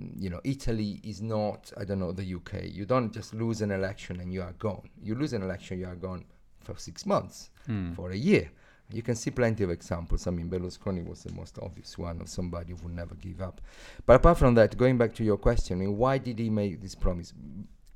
mm, 0.00 0.12
You 0.22 0.30
know, 0.32 0.40
Italy 0.44 0.92
is 1.12 1.18
not, 1.20 1.60
I 1.80 1.84
don't 1.88 2.00
know, 2.04 2.12
the 2.12 2.26
UK. 2.38 2.52
You 2.78 2.84
don't 2.94 3.10
just 3.18 3.30
lose 3.44 3.58
an 3.66 3.70
election 3.80 4.14
and 4.22 4.28
you 4.34 4.42
are 4.48 4.54
gone. 4.68 4.84
You 5.06 5.14
lose 5.22 5.32
an 5.38 5.42
election, 5.48 5.74
you 5.82 5.88
are 5.92 6.00
gone 6.08 6.22
for 6.66 6.74
six 6.88 6.96
months, 7.14 7.36
Hmm. 7.66 7.92
for 7.98 8.06
a 8.10 8.16
year. 8.30 8.46
You 8.92 9.02
can 9.02 9.14
see 9.14 9.30
plenty 9.30 9.64
of 9.64 9.70
examples. 9.70 10.26
I 10.26 10.30
mean, 10.30 10.48
Berlusconi 10.48 11.06
was 11.06 11.22
the 11.22 11.32
most 11.32 11.58
obvious 11.60 11.96
one 11.96 12.20
of 12.20 12.28
somebody 12.28 12.72
who 12.72 12.78
would 12.82 12.94
never 12.94 13.14
give 13.14 13.40
up. 13.40 13.60
But 14.06 14.16
apart 14.16 14.38
from 14.38 14.54
that, 14.56 14.76
going 14.76 14.98
back 14.98 15.14
to 15.14 15.24
your 15.24 15.38
question, 15.38 15.78
I 15.78 15.80
mean, 15.80 15.96
why 15.96 16.18
did 16.18 16.38
he 16.38 16.50
make 16.50 16.80
this 16.80 16.94
promise? 16.94 17.32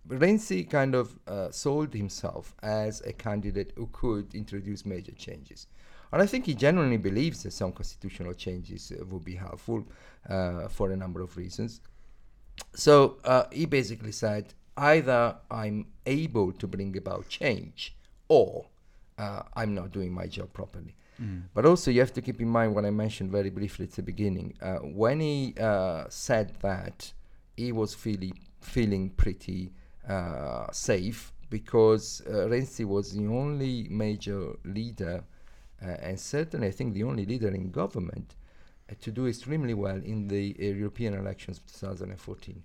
Renzi 0.09 0.69
kind 0.69 0.95
of 0.95 1.19
uh, 1.27 1.51
sold 1.51 1.93
himself 1.93 2.55
as 2.63 3.03
a 3.03 3.13
candidate 3.13 3.73
who 3.77 3.89
could 3.93 4.35
introduce 4.35 4.87
major 4.87 5.13
changes. 5.13 5.67
And 6.11 6.23
I 6.23 6.27
think 6.27 6.47
he 6.47 6.55
genuinely 6.55 6.97
believes 6.97 7.43
that 7.43 7.53
some 7.53 7.73
constitutional 7.73 8.33
changes 8.33 8.91
uh, 8.91 9.05
would 9.07 9.25
be 9.25 9.35
helpful 9.35 9.87
uh, 10.29 10.69
for 10.69 10.91
a 10.91 10.97
number 10.97 11.21
of 11.21 11.37
reasons. 11.37 11.83
So 12.75 13.19
uh, 13.25 13.45
he 13.53 13.67
basically 13.67 14.13
said 14.13 14.55
either 14.77 15.37
I'm 15.51 15.87
able 16.07 16.53
to 16.53 16.67
bring 16.67 16.97
about 16.97 17.29
change 17.29 17.95
or 18.29 18.67
uh, 19.19 19.43
I'm 19.55 19.75
not 19.75 19.93
doing 19.93 20.13
my 20.13 20.27
job 20.27 20.53
properly. 20.53 20.95
Hmm. 21.19 21.41
But 21.53 21.67
also, 21.67 21.91
you 21.91 22.01
have 22.01 22.13
to 22.13 22.23
keep 22.23 22.41
in 22.41 22.49
mind 22.49 22.75
what 22.75 22.85
I 22.85 22.91
mentioned 22.91 23.31
very 23.31 23.51
briefly 23.51 23.87
at 23.87 23.93
the 23.93 24.03
beginning. 24.03 24.55
Uh, 24.63 24.77
when 24.77 25.21
he 25.21 25.55
uh, 25.61 26.05
said 26.09 26.53
that 26.63 27.13
he 27.57 27.73
was 27.73 27.95
feeling 27.95 28.39
feeling 28.61 29.11
pretty 29.11 29.73
uh, 30.09 30.67
safe 30.73 31.33
because 31.51 32.23
uh, 32.27 32.47
Renzi 32.49 32.85
was 32.85 33.13
the 33.13 33.27
only 33.27 33.87
major 33.91 34.53
leader, 34.65 35.25
uh, 35.83 35.87
and 36.03 36.19
certainly 36.19 36.69
I 36.69 36.71
think 36.71 36.95
the 36.95 37.05
only 37.05 37.25
leader 37.25 37.49
in 37.49 37.71
government 37.71 38.37
uh, 38.91 38.95
to 39.01 39.11
do 39.11 39.27
extremely 39.27 39.75
well 39.75 39.97
in 39.97 40.29
the 40.29 40.55
uh, 40.61 40.65
European 40.65 41.15
elections 41.15 41.59
of 41.59 41.67
2014. 41.67 42.63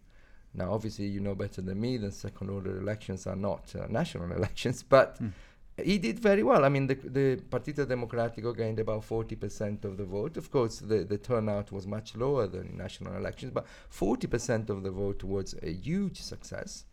Now, 0.55 0.71
obviously, 0.71 1.05
you 1.05 1.19
know 1.19 1.33
better 1.33 1.61
than 1.61 1.81
me 1.81 1.97
that 1.97 2.13
second 2.13 2.49
order 2.49 2.77
elections 2.77 3.25
are 3.25 3.35
not 3.35 3.73
uh, 3.75 3.87
national 3.89 4.31
elections, 4.39 4.83
but 4.83 5.17
Hmm. 5.17 5.29
He 5.77 5.97
did 5.97 6.19
very 6.19 6.43
well. 6.43 6.65
I 6.65 6.69
mean, 6.69 6.87
the, 6.87 6.95
the 6.95 7.41
Partito 7.49 7.85
Democratico 7.85 8.55
gained 8.55 8.79
about 8.79 9.07
40% 9.07 9.83
of 9.85 9.97
the 9.97 10.05
vote. 10.05 10.37
Of 10.37 10.51
course, 10.51 10.79
the, 10.79 11.03
the 11.03 11.17
turnout 11.17 11.71
was 11.71 11.87
much 11.87 12.15
lower 12.15 12.47
than 12.47 12.67
in 12.67 12.77
national 12.77 13.15
elections, 13.15 13.51
but 13.51 13.65
40% 13.91 14.69
of 14.69 14.83
the 14.83 14.91
vote 14.91 15.23
was 15.23 15.55
a 15.63 15.71
huge 15.71 16.21
success. 16.21 16.85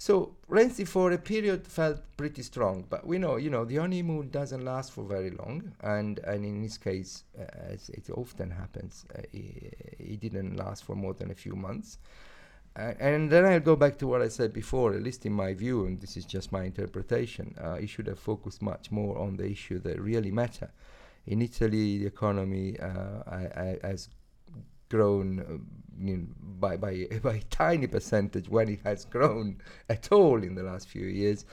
So 0.00 0.36
Renzi, 0.48 0.86
for 0.86 1.10
a 1.10 1.18
period, 1.18 1.66
felt 1.66 2.00
pretty 2.16 2.42
strong. 2.42 2.84
But 2.88 3.04
we 3.04 3.18
know, 3.18 3.36
you 3.36 3.50
know, 3.50 3.64
the 3.64 3.76
honeymoon 3.76 4.30
doesn't 4.30 4.64
last 4.64 4.92
for 4.92 5.02
very 5.02 5.30
long, 5.30 5.72
and 5.80 6.20
and 6.20 6.44
in 6.44 6.62
this 6.62 6.78
case, 6.78 7.24
uh, 7.36 7.42
as 7.72 7.88
it 7.88 8.08
often 8.14 8.52
happens, 8.52 9.04
uh, 9.12 9.22
he 9.32 10.16
didn't 10.16 10.56
last 10.56 10.84
for 10.84 10.94
more 10.94 11.14
than 11.14 11.32
a 11.32 11.34
few 11.34 11.56
months. 11.56 11.98
And 12.76 13.28
then 13.30 13.44
I'll 13.44 13.60
go 13.60 13.74
back 13.74 13.98
to 13.98 14.06
what 14.06 14.22
I 14.22 14.28
said 14.28 14.52
before, 14.52 14.94
at 14.94 15.02
least 15.02 15.26
in 15.26 15.32
my 15.32 15.52
view, 15.52 15.86
and 15.86 16.00
this 16.00 16.16
is 16.16 16.24
just 16.24 16.52
my 16.52 16.62
interpretation. 16.62 17.54
Uh, 17.60 17.76
he 17.76 17.86
should 17.86 18.06
have 18.06 18.20
focused 18.20 18.62
much 18.62 18.92
more 18.92 19.18
on 19.18 19.36
the 19.36 19.50
issue 19.50 19.80
that 19.80 20.00
really 20.00 20.30
matter. 20.30 20.70
In 21.26 21.42
Italy, 21.42 21.98
the 21.98 22.06
economy 22.06 22.78
uh, 22.78 23.22
I, 23.26 23.78
I, 23.82 23.86
has 23.88 24.08
grown 24.88 25.40
uh, 25.40 26.14
by, 26.60 26.76
by, 26.76 27.06
by 27.22 27.34
a 27.34 27.42
tiny 27.50 27.86
percentage 27.86 28.48
when 28.48 28.68
it 28.68 28.80
has 28.84 29.04
grown 29.04 29.60
at 29.88 30.12
all 30.12 30.42
in 30.42 30.54
the 30.54 30.62
last 30.62 30.88
few 30.88 31.06
years. 31.06 31.44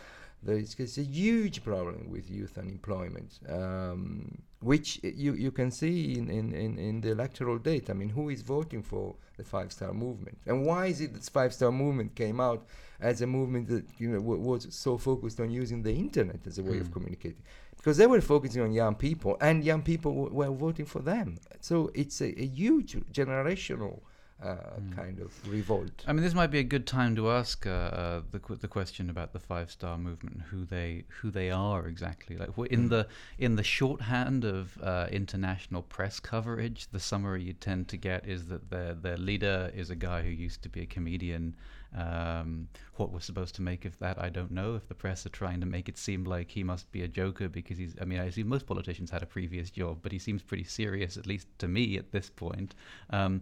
There 0.43 0.57
is 0.57 0.75
it's 0.77 0.97
a 0.97 1.03
huge 1.03 1.63
problem 1.63 2.09
with 2.09 2.29
youth 2.29 2.57
unemployment, 2.57 3.39
um, 3.49 4.37
which 4.59 4.99
you, 5.03 5.33
you 5.33 5.51
can 5.51 5.71
see 5.71 6.17
in, 6.17 6.29
in, 6.29 6.53
in, 6.53 6.77
in, 6.77 7.01
the 7.01 7.11
electoral 7.11 7.57
data. 7.57 7.91
I 7.91 7.95
mean, 7.95 8.09
who 8.09 8.29
is 8.29 8.41
voting 8.41 8.83
for 8.83 9.15
the 9.37 9.43
Five 9.43 9.71
Star 9.71 9.91
Movement, 9.91 10.37
and 10.45 10.65
why 10.65 10.87
is 10.87 11.01
it 11.01 11.13
that 11.13 11.23
Five 11.23 11.53
Star 11.53 11.71
Movement 11.71 12.15
came 12.15 12.39
out 12.39 12.67
as 12.99 13.21
a 13.21 13.27
movement 13.27 13.67
that 13.69 13.85
you 13.97 14.09
know 14.09 14.19
w- 14.19 14.39
was 14.39 14.67
so 14.73 14.97
focused 14.97 15.39
on 15.39 15.49
using 15.49 15.81
the 15.81 15.93
internet 15.93 16.45
as 16.45 16.59
a 16.59 16.63
way 16.63 16.77
mm. 16.77 16.81
of 16.81 16.91
communicating? 16.91 17.43
Because 17.75 17.97
they 17.97 18.07
were 18.07 18.21
focusing 18.21 18.61
on 18.61 18.71
young 18.71 18.95
people, 18.95 19.37
and 19.41 19.63
young 19.63 19.81
people 19.81 20.11
w- 20.13 20.33
were 20.33 20.55
voting 20.55 20.85
for 20.85 20.99
them. 20.99 21.37
So 21.59 21.91
it's 21.95 22.21
a, 22.21 22.39
a 22.39 22.45
huge 22.45 22.93
generational 23.11 24.01
uh, 24.43 24.55
mm. 24.79 24.95
kind 24.95 25.19
of 25.19 25.31
revolt. 25.49 26.03
I 26.05 26.13
mean, 26.13 26.23
this 26.23 26.33
might 26.33 26.51
be 26.51 26.59
a 26.59 26.63
good 26.63 26.85
time 26.85 27.15
to 27.15 27.31
ask 27.31 27.65
uh, 27.65 27.69
uh, 27.69 28.21
the 28.31 28.39
qu- 28.39 28.57
the 28.57 28.67
question 28.67 29.09
about 29.09 29.33
the 29.33 29.39
Five 29.39 29.71
Star 29.71 29.97
Movement, 29.97 30.41
who 30.49 30.65
they 30.65 31.05
who 31.21 31.31
they 31.31 31.49
are 31.51 31.87
exactly. 31.87 32.35
Like 32.35 32.49
in 32.69 32.87
mm. 32.87 32.89
the 32.89 33.07
in 33.37 33.55
the 33.55 33.63
shorthand 33.63 34.43
of 34.43 34.77
uh, 34.81 35.07
international 35.11 35.83
press 35.83 36.19
coverage, 36.19 36.87
the 36.91 36.99
summary 36.99 37.43
you 37.43 37.53
tend 37.53 37.87
to 37.89 37.97
get 37.97 38.27
is 38.27 38.47
that 38.47 38.69
their 38.69 38.93
their 38.93 39.17
leader 39.17 39.71
is 39.73 39.89
a 39.89 39.95
guy 39.95 40.21
who 40.21 40.29
used 40.29 40.61
to 40.63 40.69
be 40.69 40.81
a 40.81 40.85
comedian. 40.85 41.55
Um, 41.97 42.67
what 42.95 43.13
we're 43.13 43.21
supposed 43.21 43.55
to 43.55 43.61
make 43.61 43.85
of 43.85 43.97
that, 43.99 44.21
I 44.21 44.27
don't 44.27 44.51
know. 44.51 44.75
If 44.75 44.89
the 44.89 44.95
press 44.95 45.25
are 45.25 45.29
trying 45.29 45.61
to 45.61 45.65
make 45.65 45.87
it 45.87 45.97
seem 45.97 46.25
like 46.25 46.51
he 46.51 46.61
must 46.61 46.91
be 46.91 47.03
a 47.03 47.07
joker 47.07 47.47
because 47.47 47.77
he's, 47.77 47.95
I 48.01 48.03
mean, 48.03 48.19
I 48.19 48.25
assume 48.25 48.49
most 48.49 48.65
politicians 48.65 49.09
had 49.09 49.23
a 49.23 49.25
previous 49.25 49.69
job, 49.69 49.99
but 50.01 50.11
he 50.11 50.19
seems 50.19 50.41
pretty 50.41 50.65
serious, 50.65 51.15
at 51.15 51.25
least 51.25 51.47
to 51.59 51.69
me 51.69 51.97
at 51.97 52.11
this 52.11 52.29
point. 52.29 52.75
Um, 53.11 53.41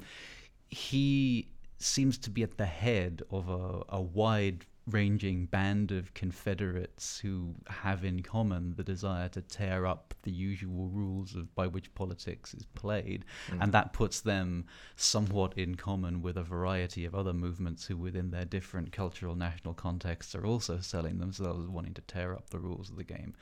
he 0.74 1.48
seems 1.78 2.18
to 2.18 2.30
be 2.30 2.44
at 2.44 2.58
the 2.58 2.66
head 2.66 3.22
of 3.32 3.50
a, 3.50 3.84
a 3.90 4.02
wide 4.02 4.66
ranging 4.86 5.46
band 5.46 5.92
of 5.92 6.14
Confederates 6.14 7.20
who 7.20 7.56
have 7.68 8.04
in 8.04 8.22
common 8.22 8.74
the 8.76 8.84
desire 8.84 9.30
to 9.30 9.42
tear 9.42 9.86
up 9.86 10.14
the 10.24 10.32
usual 10.32 10.88
rules 10.90 11.36
of 11.36 11.54
by 11.56 11.68
which 11.68 11.94
politics 11.96 12.54
is 12.54 12.66
played, 12.66 13.24
mm. 13.50 13.62
and 13.62 13.72
that 13.74 13.94
puts 13.94 14.22
them 14.22 14.66
somewhat 14.96 15.58
in 15.58 15.76
common 15.76 16.22
with 16.22 16.38
a 16.38 16.44
variety 16.44 17.06
of 17.06 17.16
other 17.16 17.34
movements 17.34 17.86
who, 17.86 17.96
within 17.96 18.32
their 18.32 18.46
different 18.46 18.92
cultural 18.92 19.36
national 19.36 19.74
contexts, 19.74 20.36
are 20.36 20.46
also 20.46 20.80
selling 20.80 21.20
themselves 21.20 21.68
wanting 21.68 21.94
to 21.94 22.02
tear 22.02 22.34
up 22.34 22.50
the 22.50 22.60
rules 22.60 22.90
of 22.90 22.98
the 22.98 23.04
game. 23.04 23.34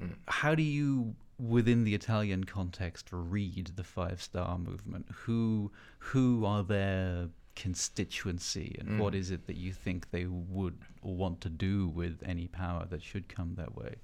Mm. 0.00 0.16
How 0.28 0.54
do 0.54 0.62
you 0.62 1.14
within 1.38 1.84
the 1.84 1.94
Italian 1.94 2.44
context 2.44 3.08
read 3.10 3.72
the 3.76 3.84
Five 3.84 4.20
Star 4.20 4.58
Movement? 4.58 5.06
Who 5.12 5.72
who 5.98 6.44
are 6.44 6.62
their 6.62 7.28
constituency, 7.54 8.76
and 8.78 8.90
mm. 8.90 8.98
what 8.98 9.14
is 9.14 9.30
it 9.30 9.46
that 9.46 9.56
you 9.56 9.72
think 9.72 10.10
they 10.10 10.26
would 10.26 10.78
want 11.02 11.40
to 11.42 11.48
do 11.48 11.88
with 11.88 12.22
any 12.24 12.46
power 12.48 12.86
that 12.90 13.02
should 13.02 13.28
come 13.28 13.54
their 13.54 13.70
way? 13.74 13.96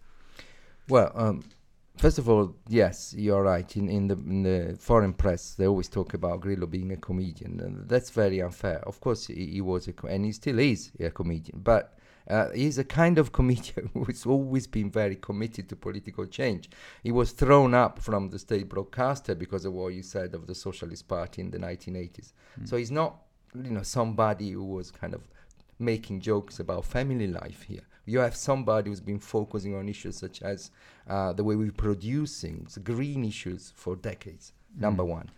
Well, 0.88 1.12
um, 1.14 1.44
first 1.96 2.18
of 2.18 2.28
all, 2.28 2.56
yes, 2.68 3.14
you're 3.16 3.42
right. 3.42 3.76
In 3.76 3.88
in 3.88 4.08
the, 4.08 4.14
in 4.14 4.42
the 4.42 4.76
foreign 4.78 5.12
press, 5.12 5.54
they 5.54 5.66
always 5.66 5.88
talk 5.88 6.14
about 6.14 6.40
Grillo 6.40 6.66
being 6.66 6.92
a 6.92 6.96
comedian, 6.96 7.60
and 7.60 7.88
that's 7.88 8.10
very 8.10 8.40
unfair. 8.40 8.80
Of 8.86 9.00
course, 9.00 9.26
he, 9.26 9.46
he 9.46 9.60
was 9.60 9.88
a, 9.88 9.92
co- 9.92 10.08
and 10.08 10.24
he 10.24 10.32
still 10.32 10.58
is 10.58 10.90
a 10.98 11.10
comedian, 11.10 11.60
but 11.60 11.98
uh, 12.28 12.50
he's 12.50 12.78
a 12.78 12.84
kind 12.84 13.18
of 13.18 13.32
comedian 13.40 13.90
who's 13.92 14.24
always 14.24 14.66
been 14.66 14.90
very 14.90 15.16
committed 15.16 15.68
to 15.68 15.76
political 15.76 16.26
change. 16.26 16.70
He 17.02 17.12
was 17.12 17.32
thrown 17.32 17.74
up 17.74 17.98
from 17.98 18.30
the 18.30 18.38
state 18.38 18.68
broadcaster 18.68 19.34
because 19.34 19.64
of 19.64 19.72
what 19.72 19.88
you 19.88 20.02
said 20.02 20.34
of 20.34 20.46
the 20.46 20.54
Socialist 20.54 21.08
Party 21.08 21.42
in 21.42 21.50
the 21.50 21.58
1980s. 21.58 22.32
Mm. 22.60 22.68
So 22.68 22.76
he's 22.76 22.90
not, 22.90 23.16
you 23.54 23.70
know, 23.70 23.82
somebody 23.82 24.50
who 24.50 24.64
was 24.64 24.90
kind 24.90 25.14
of 25.14 25.22
making 25.78 26.20
jokes 26.20 26.60
about 26.60 26.84
family 26.84 27.26
life 27.26 27.62
here. 27.62 27.82
You 28.04 28.18
have 28.20 28.36
somebody 28.36 28.90
who's 28.90 29.00
been 29.00 29.18
focusing 29.18 29.74
on 29.74 29.88
issues 29.88 30.16
such 30.16 30.42
as 30.42 30.70
uh, 31.08 31.32
the 31.32 31.44
way 31.44 31.56
we 31.56 31.70
produce 31.70 32.40
things, 32.40 32.78
green 32.78 33.24
issues 33.24 33.72
for 33.74 33.96
decades. 33.96 34.52
Mm. 34.76 34.80
Number 34.80 35.04
one. 35.04 35.30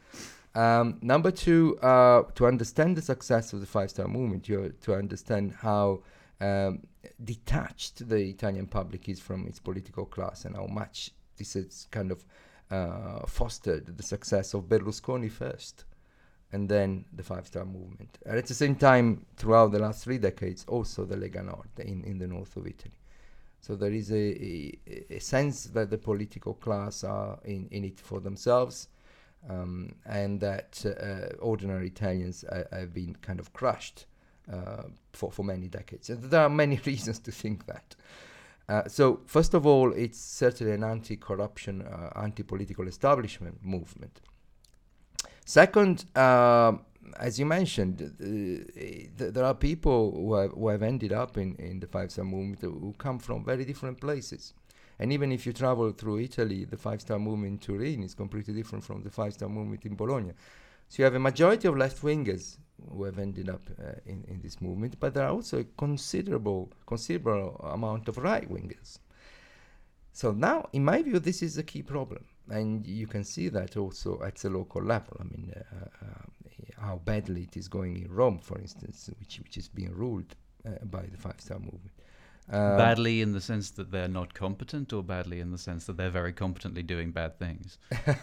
Um, 0.54 0.98
number 1.00 1.30
two, 1.30 1.78
uh, 1.78 2.24
to 2.34 2.46
understand 2.46 2.96
the 2.96 3.02
success 3.02 3.52
of 3.52 3.60
the 3.60 3.66
Five 3.66 3.90
Star 3.90 4.06
Movement, 4.06 4.48
you 4.48 4.60
have 4.60 4.80
to 4.80 4.94
understand 4.94 5.52
how 5.52 6.02
um, 6.40 6.86
detached 7.24 8.08
the 8.08 8.16
Italian 8.16 8.66
public 8.66 9.08
is 9.08 9.20
from 9.20 9.46
its 9.46 9.58
political 9.58 10.04
class 10.04 10.44
and 10.44 10.56
how 10.56 10.66
much 10.66 11.12
this 11.38 11.54
has 11.54 11.86
kind 11.90 12.10
of 12.10 12.24
uh, 12.70 13.26
fostered 13.26 13.96
the 13.96 14.02
success 14.02 14.54
of 14.54 14.64
Berlusconi 14.64 15.30
first 15.30 15.84
and 16.52 16.68
then 16.68 17.04
the 17.14 17.22
Five 17.22 17.46
Star 17.46 17.64
Movement. 17.64 18.18
And 18.26 18.38
at 18.38 18.46
the 18.46 18.54
same 18.54 18.76
time, 18.76 19.26
throughout 19.36 19.72
the 19.72 19.78
last 19.78 20.04
three 20.04 20.18
decades, 20.18 20.64
also 20.68 21.04
the 21.04 21.16
Lega 21.16 21.44
Nord 21.44 21.68
in, 21.78 22.04
in 22.04 22.18
the 22.18 22.26
north 22.26 22.56
of 22.56 22.66
Italy. 22.66 22.94
So 23.60 23.76
there 23.76 23.92
is 23.92 24.10
a, 24.10 24.16
a, 24.16 25.04
a 25.10 25.18
sense 25.20 25.64
that 25.66 25.88
the 25.88 25.98
political 25.98 26.54
class 26.54 27.04
are 27.04 27.38
in, 27.44 27.68
in 27.70 27.84
it 27.84 28.00
for 28.00 28.20
themselves 28.20 28.88
um, 29.48 29.94
and 30.04 30.40
that 30.40 30.84
uh, 30.84 31.36
ordinary 31.38 31.86
Italians 31.86 32.44
uh, 32.44 32.64
have 32.72 32.92
been 32.92 33.14
kind 33.22 33.40
of 33.40 33.52
crushed 33.52 34.06
uh, 34.52 34.82
for, 35.12 35.30
for 35.30 35.44
many 35.44 35.68
decades. 35.68 36.10
And 36.10 36.24
there 36.24 36.42
are 36.42 36.50
many 36.50 36.80
reasons 36.86 37.18
to 37.20 37.32
think 37.32 37.66
that. 37.66 37.94
Uh, 38.68 38.88
so, 38.88 39.20
first 39.26 39.54
of 39.54 39.66
all, 39.66 39.92
it's 39.92 40.18
certainly 40.18 40.72
an 40.72 40.84
anti 40.84 41.16
corruption, 41.16 41.82
uh, 41.82 42.10
anti 42.16 42.42
political 42.42 42.86
establishment 42.86 43.58
movement. 43.64 44.20
Second, 45.52 46.06
uh, 46.16 46.72
as 47.18 47.38
you 47.38 47.44
mentioned, 47.44 48.00
uh, 48.00 48.24
th- 49.18 49.34
there 49.34 49.44
are 49.44 49.52
people 49.54 50.10
who 50.12 50.32
have, 50.32 50.52
who 50.52 50.68
have 50.68 50.82
ended 50.82 51.12
up 51.12 51.36
in, 51.36 51.54
in 51.56 51.78
the 51.78 51.86
Five 51.86 52.10
Star 52.10 52.24
Movement 52.24 52.62
who 52.62 52.94
come 52.96 53.18
from 53.18 53.44
very 53.44 53.66
different 53.66 54.00
places. 54.00 54.54
And 54.98 55.12
even 55.12 55.30
if 55.30 55.44
you 55.44 55.52
travel 55.52 55.92
through 55.92 56.20
Italy, 56.20 56.64
the 56.64 56.78
Five 56.78 57.02
Star 57.02 57.18
Movement 57.18 57.52
in 57.52 57.58
Turin 57.58 58.02
is 58.02 58.14
completely 58.14 58.54
different 58.54 58.82
from 58.82 59.02
the 59.02 59.10
Five 59.10 59.34
Star 59.34 59.50
Movement 59.50 59.84
in 59.84 59.94
Bologna. 59.94 60.32
So 60.88 61.02
you 61.02 61.04
have 61.04 61.16
a 61.16 61.20
majority 61.20 61.68
of 61.68 61.76
left 61.76 62.00
wingers 62.00 62.56
who 62.90 63.04
have 63.04 63.18
ended 63.18 63.50
up 63.50 63.60
uh, 63.78 63.96
in, 64.06 64.24
in 64.28 64.40
this 64.40 64.58
movement, 64.62 64.98
but 64.98 65.12
there 65.12 65.26
are 65.26 65.32
also 65.32 65.58
a 65.58 65.64
considerable, 65.76 66.72
considerable 66.86 67.60
amount 67.70 68.08
of 68.08 68.16
right 68.16 68.50
wingers. 68.50 69.00
So 70.14 70.32
now, 70.32 70.70
in 70.72 70.82
my 70.82 71.02
view, 71.02 71.18
this 71.18 71.42
is 71.42 71.58
a 71.58 71.62
key 71.62 71.82
problem, 71.82 72.24
and 72.50 72.86
you 72.86 73.06
can 73.06 73.24
see 73.24 73.48
that 73.48 73.76
also 73.76 74.20
at 74.22 74.36
the 74.36 74.50
local 74.50 74.82
level. 74.82 75.16
I 75.20 75.24
mean, 75.24 75.52
uh, 75.56 76.04
uh, 76.04 76.82
how 76.82 77.00
badly 77.04 77.42
it 77.42 77.56
is 77.56 77.68
going 77.68 77.96
in 77.96 78.12
Rome, 78.12 78.38
for 78.38 78.58
instance, 78.58 79.10
which 79.18 79.38
which 79.38 79.56
is 79.56 79.68
being 79.68 79.92
ruled 79.94 80.34
uh, 80.66 80.84
by 80.84 81.02
the 81.02 81.16
Five 81.16 81.40
Star 81.40 81.58
Movement. 81.58 81.92
Um, 82.50 82.76
badly 82.76 83.22
in 83.22 83.32
the 83.32 83.40
sense 83.40 83.70
that 83.70 83.92
they're 83.92 84.08
not 84.08 84.34
competent, 84.34 84.92
or 84.92 85.02
badly 85.02 85.38
in 85.40 85.52
the 85.52 85.58
sense 85.58 85.86
that 85.86 85.96
they're 85.96 86.10
very 86.10 86.32
competently 86.32 86.82
doing 86.82 87.12
bad 87.12 87.38
things? 87.38 87.78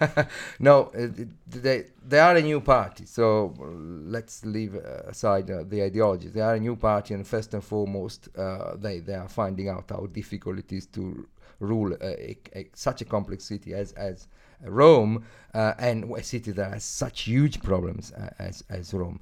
no, 0.60 0.92
uh, 0.96 1.08
they 1.48 1.86
they 2.06 2.20
are 2.20 2.36
a 2.36 2.42
new 2.42 2.60
party. 2.60 3.06
So 3.06 3.56
let's 3.58 4.46
leave 4.46 4.76
aside 4.76 5.50
uh, 5.50 5.64
the 5.68 5.84
ideology. 5.84 6.28
They 6.28 6.42
are 6.42 6.56
a 6.56 6.60
new 6.60 6.76
party, 6.76 7.14
and 7.14 7.26
first 7.26 7.54
and 7.54 7.64
foremost, 7.64 8.28
uh, 8.38 8.76
they 8.76 9.00
they 9.00 9.16
are 9.16 9.30
finding 9.30 9.70
out 9.70 9.86
how 9.90 10.08
difficult 10.12 10.60
it 10.60 10.72
is 10.74 10.86
to 10.88 11.28
rule 11.60 11.96
a, 12.02 12.38
a, 12.56 12.70
such 12.74 13.02
a 13.02 13.06
complex 13.06 13.46
city 13.46 13.74
as 13.74 13.94
as 13.94 14.28
Rome, 14.62 15.24
uh, 15.54 15.74
and 15.80 16.12
a 16.12 16.24
city 16.24 16.52
that 16.52 16.74
has 16.74 16.84
such 16.84 17.22
huge 17.22 17.62
problems 17.62 18.12
uh, 18.12 18.30
as 18.38 18.64
as 18.70 18.94
Rome. 18.94 19.22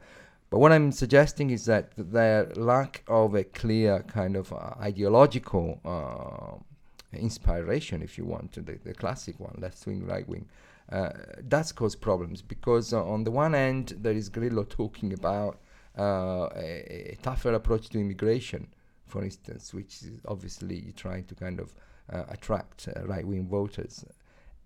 But 0.50 0.60
what 0.60 0.72
I'm 0.72 0.92
suggesting 0.92 1.50
is 1.50 1.66
that 1.66 1.92
their 1.98 2.46
lack 2.56 3.04
of 3.08 3.36
a 3.36 3.44
clear 3.44 4.04
kind 4.04 4.36
of 4.36 4.54
uh, 4.54 4.76
ideological 4.80 5.82
uh, 5.84 7.18
inspiration, 7.18 8.02
if 8.02 8.18
you 8.18 8.26
want, 8.26 8.54
the, 8.54 8.80
the 8.84 8.94
classic 8.94 9.40
one, 9.40 9.58
left 9.60 9.86
wing, 9.86 10.06
right 10.06 10.28
wing, 10.28 10.48
uh, 10.90 11.10
does 11.50 11.74
cause 11.74 11.96
problems 11.96 12.42
because 12.42 12.94
uh, 12.94 13.04
on 13.04 13.26
the 13.26 13.32
one 13.32 13.54
hand, 13.54 13.94
there 14.00 14.14
is 14.14 14.30
Grillo 14.30 14.64
talking 14.64 15.12
about 15.12 15.60
uh, 16.00 16.48
a, 16.56 17.12
a, 17.12 17.18
tougher 17.22 17.54
approach 17.54 17.90
to 17.90 18.00
immigration, 18.00 18.68
for 19.06 19.24
instance, 19.24 19.74
which 19.74 20.04
is 20.04 20.22
obviously 20.28 20.94
trying 20.96 21.26
to 21.26 21.36
kind 21.36 21.60
of 21.60 21.74
uh, 22.14 22.24
attract 22.30 22.88
right 23.04 23.26
wing 23.26 23.48
voters. 23.48 24.06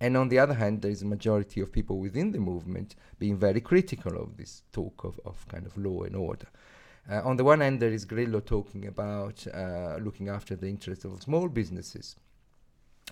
And 0.02 0.18
on 0.18 0.30
the 0.30 0.40
other 0.40 0.56
hand, 0.56 0.82
there 0.82 0.90
is 0.90 1.04
a 1.04 1.06
majority 1.06 1.62
of 1.62 1.72
people 1.72 2.00
within 2.00 2.32
the 2.32 2.40
movement 2.40 2.96
being 3.20 3.38
very 3.38 3.62
critical 3.62 4.18
of 4.18 4.36
this 4.36 4.64
talk 4.74 5.04
of, 5.04 5.20
of 5.26 5.48
kind 5.48 5.68
of 5.68 5.78
law 5.78 6.02
and 6.02 6.16
order. 6.16 6.48
Uh, 7.08 7.22
on 7.24 7.38
the 7.38 7.44
one 7.44 7.62
hand, 7.62 7.80
there 7.80 7.92
is 7.94 8.04
Grillo 8.06 8.40
talking 8.40 8.88
about 8.88 9.46
uh, 9.54 9.98
looking 10.02 10.28
after 10.28 10.56
the 10.56 10.68
interests 10.68 11.06
of 11.06 11.22
small 11.22 11.48
businesses. 11.48 12.16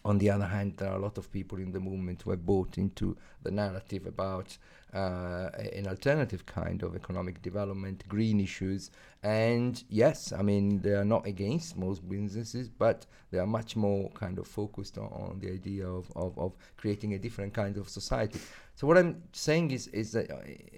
On 0.06 0.18
the 0.18 0.30
other 0.30 0.46
hand, 0.46 0.78
there 0.78 0.90
are 0.90 0.98
a 0.98 1.02
lot 1.02 1.18
of 1.18 1.32
people 1.32 1.58
in 1.58 1.72
the 1.72 1.80
movement 1.80 2.22
who 2.22 2.32
have 2.32 2.46
bought 2.46 2.78
into 2.78 3.18
the 3.44 3.52
narrative 3.52 4.06
about 4.06 4.58
uh, 4.94 5.50
an 5.74 5.88
alternative 5.88 6.46
kind 6.46 6.82
of 6.84 6.96
economic 6.96 7.42
development, 7.42 8.08
green 8.08 8.40
issues. 8.40 8.92
And 9.24 9.84
yes, 9.90 10.32
I 10.32 10.42
mean, 10.42 10.82
they 10.82 10.94
are 10.94 11.06
not 11.06 11.26
against 11.28 11.78
most 11.78 12.08
businesses, 12.08 12.70
but 12.70 13.06
they 13.32 13.40
are 13.40 13.48
much 13.48 13.76
more 13.76 14.10
kind 14.12 14.40
of 14.40 14.48
focused 14.48 14.98
on, 14.98 15.08
on 15.08 15.40
the 15.40 15.52
idea 15.52 15.88
of, 15.88 16.12
of, 16.16 16.38
of, 16.38 16.54
creating 16.78 17.14
a 17.14 17.20
different 17.20 17.54
kind 17.54 17.78
of 17.78 17.90
society. 17.90 18.40
So 18.76 18.88
what 18.88 18.98
I'm 18.98 19.22
saying 19.34 19.72
is, 19.72 19.88
is 19.88 20.14
that, 20.14 20.32
uh, 20.32 20.38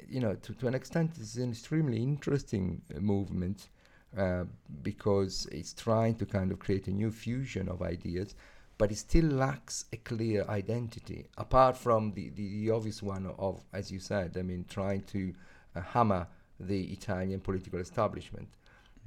you 0.09 0.19
know, 0.19 0.35
to, 0.35 0.53
to 0.55 0.67
an 0.67 0.73
extent, 0.73 1.11
it's 1.19 1.35
an 1.35 1.51
extremely 1.51 2.01
interesting 2.01 2.81
uh, 2.95 2.99
movement. 2.99 3.69
uh, 4.17 4.43
because 4.83 5.47
it's 5.51 5.73
trying 5.73 6.15
to 6.15 6.25
kind 6.25 6.51
of 6.51 6.59
create 6.59 6.87
a 6.87 6.91
new 6.91 7.11
fusion 7.11 7.69
of 7.69 7.81
ideas, 7.81 8.35
but 8.81 8.91
it 8.91 8.97
still 8.97 9.25
lacks 9.25 9.85
a 9.93 9.97
clear 9.97 10.43
identity, 10.50 11.27
apart 11.38 11.77
from 11.77 12.11
the, 12.13 12.31
the, 12.31 12.65
the 12.65 12.71
obvious 12.71 13.03
one 13.03 13.31
of, 13.38 13.63
as 13.73 13.91
you 13.91 14.00
said, 14.00 14.35
I 14.35 14.41
mean, 14.41 14.65
trying 14.67 15.03
to 15.03 15.31
uh, 15.75 15.81
hammer 15.81 16.25
the 16.59 16.85
Italian 16.85 17.41
political 17.41 17.77
establishment. 17.77 18.47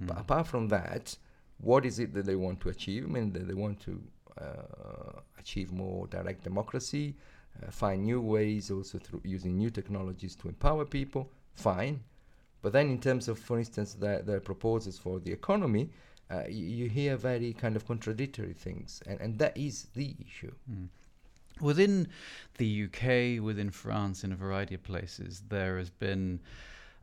Mm. 0.00 0.06
But 0.06 0.20
apart 0.20 0.46
from 0.46 0.68
that, 0.68 1.16
what 1.58 1.84
is 1.84 1.98
it 1.98 2.14
that 2.14 2.24
they 2.24 2.36
want 2.36 2.60
to 2.60 2.68
achieve? 2.68 3.02
I 3.02 3.08
mean, 3.08 3.32
they, 3.32 3.40
they 3.40 3.54
want 3.54 3.80
to 3.80 4.00
uh, 4.40 5.18
achieve 5.40 5.72
more 5.72 6.06
direct 6.06 6.44
democracy, 6.44 7.16
uh, 7.60 7.72
find 7.72 8.04
new 8.04 8.20
ways 8.20 8.70
also 8.70 8.98
through 8.98 9.22
using 9.24 9.58
new 9.58 9.70
technologies 9.70 10.36
to 10.36 10.46
empower 10.46 10.84
people. 10.84 11.32
Fine. 11.56 11.98
But 12.62 12.72
then, 12.72 12.90
in 12.90 13.00
terms 13.00 13.26
of, 13.26 13.40
for 13.40 13.58
instance, 13.58 13.94
their, 13.94 14.22
their 14.22 14.38
proposals 14.38 14.98
for 14.98 15.18
the 15.18 15.32
economy, 15.32 15.90
uh, 16.30 16.42
y- 16.46 16.50
you 16.50 16.88
hear 16.88 17.16
very 17.16 17.52
kind 17.52 17.76
of 17.76 17.86
contradictory 17.86 18.54
things, 18.54 19.02
and, 19.06 19.20
and 19.20 19.38
that 19.38 19.56
is 19.56 19.86
the 19.94 20.14
issue. 20.26 20.52
Mm. 20.70 20.88
Within 21.60 22.08
the 22.58 22.84
UK, 22.84 23.42
within 23.44 23.70
France, 23.70 24.24
in 24.24 24.32
a 24.32 24.36
variety 24.36 24.74
of 24.74 24.82
places, 24.82 25.42
there 25.48 25.78
has 25.78 25.88
been, 25.90 26.40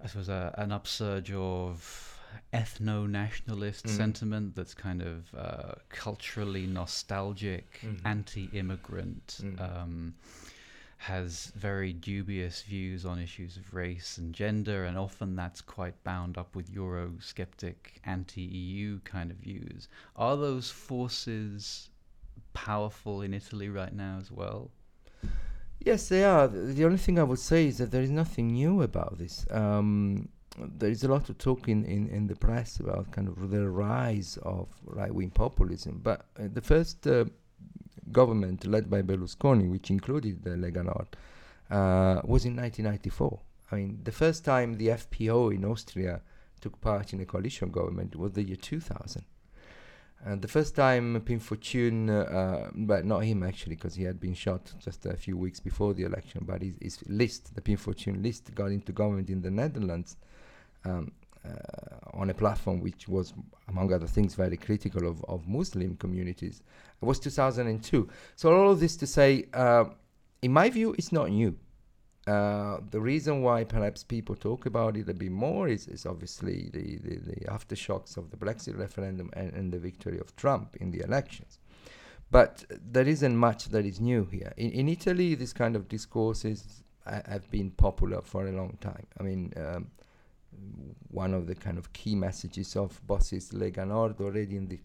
I 0.03 0.07
suppose, 0.07 0.27
a, 0.29 0.53
an 0.57 0.71
upsurge 0.71 1.31
of 1.31 2.17
ethno 2.53 3.09
nationalist 3.09 3.85
Mm. 3.85 3.97
sentiment 3.97 4.55
that's 4.55 4.73
kind 4.73 5.01
of 5.01 5.33
uh, 5.35 5.73
culturally 5.89 6.65
nostalgic, 6.67 7.79
Mhm. 7.83 7.99
anti 8.05 8.49
immigrant. 8.53 9.39
Mm. 9.41 9.59
Um, 9.61 10.13
has 11.01 11.51
very 11.55 11.93
dubious 11.93 12.61
views 12.61 13.07
on 13.07 13.17
issues 13.17 13.57
of 13.57 13.73
race 13.73 14.19
and 14.19 14.35
gender, 14.35 14.85
and 14.85 14.99
often 14.99 15.35
that's 15.35 15.59
quite 15.59 16.03
bound 16.03 16.37
up 16.37 16.55
with 16.55 16.71
Eurosceptic, 16.71 17.73
anti 18.05 18.41
EU 18.41 18.99
kind 18.99 19.31
of 19.31 19.37
views. 19.37 19.87
Are 20.15 20.37
those 20.37 20.69
forces 20.69 21.89
powerful 22.53 23.23
in 23.23 23.33
Italy 23.33 23.67
right 23.67 23.91
now 23.91 24.19
as 24.21 24.31
well? 24.31 24.69
Yes, 25.79 26.07
they 26.07 26.23
are. 26.23 26.47
The 26.47 26.85
only 26.85 26.99
thing 26.99 27.17
I 27.17 27.23
would 27.23 27.39
say 27.39 27.65
is 27.65 27.79
that 27.79 27.89
there 27.89 28.03
is 28.03 28.11
nothing 28.11 28.49
new 28.49 28.83
about 28.83 29.17
this. 29.17 29.47
Um, 29.49 30.29
there 30.77 30.91
is 30.91 31.03
a 31.03 31.07
lot 31.07 31.29
of 31.29 31.39
talk 31.39 31.67
in, 31.67 31.83
in, 31.85 32.09
in 32.09 32.27
the 32.27 32.35
press 32.35 32.79
about 32.79 33.09
kind 33.09 33.27
of 33.27 33.49
the 33.49 33.67
rise 33.67 34.37
of 34.43 34.67
right 34.85 35.11
wing 35.11 35.31
populism, 35.31 35.99
but 36.03 36.27
uh, 36.39 36.43
the 36.53 36.61
first 36.61 37.07
uh, 37.07 37.25
government 38.11 38.65
led 38.65 38.89
by 38.89 39.01
Berlusconi, 39.01 39.69
which 39.69 39.89
included 39.89 40.43
the 40.43 40.51
Lega 40.51 40.83
Nord, 40.83 41.07
uh, 41.69 42.21
was 42.25 42.45
in 42.45 42.55
1994. 42.55 43.39
I 43.71 43.75
mean, 43.75 43.99
the 44.03 44.11
first 44.11 44.43
time 44.43 44.77
the 44.77 44.89
FPO 44.89 45.55
in 45.55 45.65
Austria 45.65 46.21
took 46.59 46.79
part 46.81 47.13
in 47.13 47.21
a 47.21 47.25
coalition 47.25 47.71
government 47.71 48.15
was 48.15 48.33
the 48.33 48.43
year 48.43 48.57
2000. 48.57 49.23
And 50.23 50.41
the 50.41 50.47
first 50.47 50.75
time 50.75 51.19
Pim 51.21 51.39
uh, 52.09 52.69
but 52.75 53.05
not 53.05 53.19
him 53.23 53.41
actually, 53.41 53.75
because 53.75 53.95
he 53.95 54.03
had 54.03 54.19
been 54.19 54.35
shot 54.35 54.71
just 54.79 55.05
a 55.07 55.17
few 55.17 55.35
weeks 55.35 55.59
before 55.59 55.95
the 55.95 56.03
election, 56.03 56.43
but 56.45 56.61
his, 56.61 56.75
his 56.79 56.99
list, 57.07 57.55
the 57.55 57.61
Pim 57.61 57.77
list, 58.21 58.53
got 58.53 58.71
into 58.71 58.91
government 58.91 59.29
in 59.29 59.41
the 59.41 59.49
Netherlands 59.49 60.17
um, 60.85 61.11
on 62.13 62.29
a 62.29 62.33
platform 62.33 62.81
which 62.81 63.07
was, 63.07 63.33
among 63.67 63.91
other 63.93 64.07
things, 64.07 64.35
very 64.35 64.57
critical 64.57 65.07
of, 65.07 65.23
of 65.25 65.47
Muslim 65.47 65.95
communities. 65.97 66.61
It 67.01 67.05
was 67.05 67.19
2002. 67.19 68.07
So 68.35 68.53
all 68.53 68.71
of 68.71 68.79
this 68.79 68.95
to 68.97 69.07
say, 69.07 69.45
uh, 69.53 69.85
in 70.41 70.51
my 70.51 70.69
view, 70.69 70.93
it's 70.97 71.11
not 71.11 71.29
new. 71.29 71.57
Uh, 72.27 72.77
the 72.91 73.01
reason 73.01 73.41
why 73.41 73.63
perhaps 73.63 74.03
people 74.03 74.35
talk 74.35 74.67
about 74.67 74.95
it 74.95 75.09
a 75.09 75.13
bit 75.13 75.31
more 75.31 75.67
is, 75.67 75.87
is 75.87 76.05
obviously 76.05 76.69
the, 76.71 76.97
the, 76.97 77.15
the 77.17 77.45
aftershocks 77.47 78.15
of 78.15 78.29
the 78.29 78.37
Brexit 78.37 78.77
referendum 78.77 79.31
and, 79.33 79.51
and 79.53 79.71
the 79.71 79.79
victory 79.79 80.19
of 80.19 80.35
Trump 80.35 80.75
in 80.79 80.91
the 80.91 81.01
elections. 81.01 81.57
But 82.29 82.63
there 82.69 83.07
isn't 83.07 83.35
much 83.35 83.65
that 83.69 83.85
is 83.85 83.99
new 83.99 84.25
here. 84.25 84.53
In, 84.57 84.71
in 84.71 84.87
Italy, 84.87 85.33
this 85.35 85.51
kind 85.51 85.75
of 85.75 85.89
discourses 85.89 86.83
have 87.05 87.49
been 87.49 87.71
popular 87.71 88.21
for 88.21 88.47
a 88.47 88.51
long 88.51 88.77
time. 88.79 89.07
I 89.19 89.23
mean, 89.23 89.51
um, 89.57 89.87
one 91.09 91.33
of 91.33 91.47
the 91.47 91.55
kind 91.55 91.77
of 91.77 91.91
key 91.93 92.15
messages 92.15 92.75
of 92.75 92.99
Bossi's 93.07 93.51
Lega 93.51 93.87
Nord 93.87 94.19
already 94.21 94.55
in 94.57 94.67
the 94.67 94.79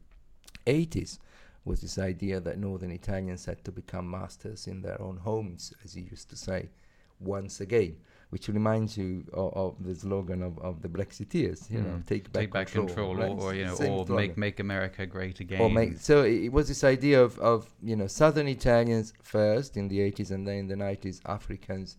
80s 0.67 1.19
was 1.65 1.81
this 1.81 1.99
idea 1.99 2.41
that 2.41 2.59
northern 2.59 2.91
Italians 2.93 3.45
had 3.45 3.65
to 3.65 3.73
become 3.73 4.09
masters 4.11 4.67
in 4.69 4.83
their 4.83 5.01
own 5.03 5.17
homes, 5.17 5.73
as 5.85 5.95
he 5.95 6.03
used 6.03 6.31
to 6.31 6.37
say, 6.37 6.69
once 7.19 7.61
again, 7.61 7.97
which 8.31 8.49
reminds 8.49 8.97
you 8.97 9.25
of, 9.33 9.53
of 9.55 9.85
the 9.85 9.95
slogan 9.95 10.43
of, 10.43 10.59
of 10.61 10.83
the 10.83 10.89
Brexiteers, 10.89 11.71
you 11.71 11.81
know, 11.81 11.89
Mm. 11.97 12.07
take 12.07 12.33
back 12.33 12.43
Take 12.43 12.53
back 12.53 12.69
control, 12.69 13.17
right? 13.17 13.31
or, 13.31 13.41
or 13.41 13.55
you 13.55 13.65
know, 13.65 13.73
or 13.73 13.77
slogan. 13.77 14.17
make 14.17 14.37
make 14.37 14.61
America 14.61 15.07
great 15.07 15.41
again. 15.41 15.61
Or 15.61 15.71
make, 15.71 15.99
so 15.99 16.23
it, 16.23 16.45
it 16.45 16.53
was 16.53 16.69
this 16.69 16.85
idea 16.85 17.23
of, 17.23 17.39
of 17.39 17.69
you 17.83 17.97
know 17.97 18.07
southern 18.07 18.47
Italians 18.49 19.13
first 19.23 19.77
in 19.77 19.89
the 19.89 19.99
80s 19.99 20.31
and 20.31 20.47
then 20.47 20.57
in 20.59 20.67
the 20.69 20.75
90s 20.77 21.21
Africans 21.27 21.97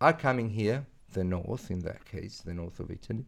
are 0.00 0.12
coming 0.12 0.50
here 0.50 0.86
the 1.12 1.24
north 1.24 1.70
in 1.70 1.80
that 1.80 2.04
case 2.04 2.40
the 2.40 2.54
north 2.54 2.80
of 2.80 2.90
Italy. 2.90 3.24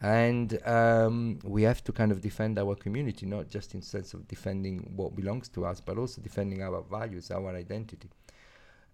And 0.00 0.60
um, 0.66 1.38
we 1.42 1.62
have 1.62 1.82
to 1.84 1.92
kind 1.92 2.12
of 2.12 2.20
defend 2.20 2.58
our 2.58 2.74
community 2.74 3.24
not 3.26 3.48
just 3.48 3.74
in 3.74 3.80
sense 3.82 4.12
of 4.14 4.28
defending 4.28 4.92
what 4.94 5.16
belongs 5.16 5.48
to 5.50 5.64
us 5.64 5.80
but 5.80 5.96
also 5.98 6.20
defending 6.20 6.62
our 6.62 6.82
values 6.82 7.30
our 7.30 7.54
identity. 7.54 8.10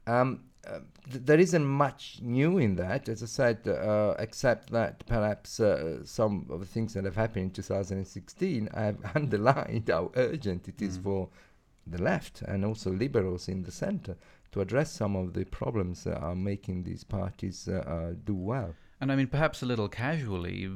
Um, 0.06 0.44
uh, 0.66 0.80
th- 1.10 1.24
there 1.24 1.38
isn't 1.40 1.64
much 1.64 2.18
new 2.22 2.58
in 2.58 2.76
that, 2.76 3.08
as 3.08 3.22
I 3.22 3.26
said, 3.26 3.66
uh, 3.66 4.14
except 4.18 4.70
that 4.70 5.04
perhaps 5.06 5.58
uh, 5.60 6.04
some 6.04 6.46
of 6.50 6.60
the 6.60 6.66
things 6.66 6.94
that 6.94 7.04
have 7.04 7.16
happened 7.16 7.44
in 7.46 7.50
2016 7.50 8.68
have 8.74 8.96
underlined 9.16 9.88
how 9.88 10.10
urgent 10.14 10.68
it 10.68 10.80
is 10.82 10.98
Mm. 10.98 11.02
for 11.02 11.28
the 11.86 12.00
left 12.02 12.42
and 12.42 12.64
also 12.64 12.92
liberals 12.92 13.48
in 13.48 13.62
the 13.64 13.72
center 13.72 14.16
to 14.52 14.60
address 14.60 14.92
some 14.92 15.16
of 15.16 15.32
the 15.32 15.44
problems 15.44 16.04
that 16.04 16.18
are 16.18 16.36
making 16.36 16.84
these 16.84 17.02
parties 17.04 17.68
uh, 17.68 17.82
uh, 17.86 18.14
do 18.24 18.34
well. 18.34 18.74
And 19.00 19.10
I 19.10 19.16
mean, 19.16 19.26
perhaps 19.26 19.62
a 19.62 19.66
little 19.66 19.88
casually, 19.88 20.70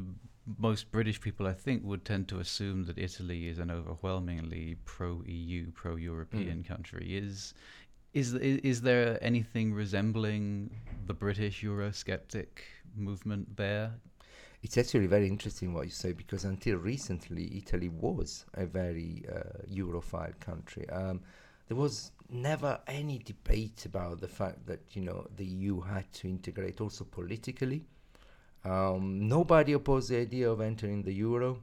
most 0.58 0.90
British 0.90 1.20
people, 1.20 1.46
I 1.46 1.52
think, 1.52 1.84
would 1.84 2.04
tend 2.04 2.28
to 2.28 2.40
assume 2.40 2.84
that 2.86 2.98
Italy 2.98 3.48
is 3.48 3.58
an 3.58 3.70
overwhelmingly 3.70 4.76
pro-EU, 4.84 5.70
pro-European 5.72 6.64
country. 6.64 7.16
Is 7.16 7.54
is 8.14 8.34
is 8.34 8.80
there 8.80 9.18
anything 9.22 9.74
resembling 9.74 10.70
the 11.06 11.14
British 11.14 11.62
Eurosceptic 11.62 12.48
movement 12.96 13.56
there? 13.56 13.92
It's 14.62 14.78
actually 14.78 15.06
very 15.06 15.28
interesting 15.28 15.74
what 15.74 15.84
you 15.84 15.92
say 15.92 16.12
because 16.12 16.44
until 16.44 16.78
recently, 16.78 17.58
Italy 17.58 17.90
was 17.90 18.46
a 18.54 18.64
very 18.64 19.24
uh, 19.30 19.62
Europhile 19.70 20.38
country. 20.40 20.88
Um, 20.88 21.20
there 21.68 21.76
was 21.76 22.12
never 22.30 22.80
any 22.86 23.18
debate 23.18 23.86
about 23.86 24.20
the 24.20 24.28
fact 24.28 24.66
that 24.66 24.80
you 24.92 25.02
know 25.02 25.26
the 25.36 25.44
EU 25.44 25.80
had 25.80 26.12
to 26.14 26.28
integrate 26.28 26.80
also 26.80 27.04
politically. 27.04 27.84
Um, 28.64 29.28
nobody 29.28 29.72
opposed 29.74 30.10
the 30.10 30.18
idea 30.18 30.50
of 30.50 30.60
entering 30.60 31.02
the 31.02 31.12
euro. 31.12 31.58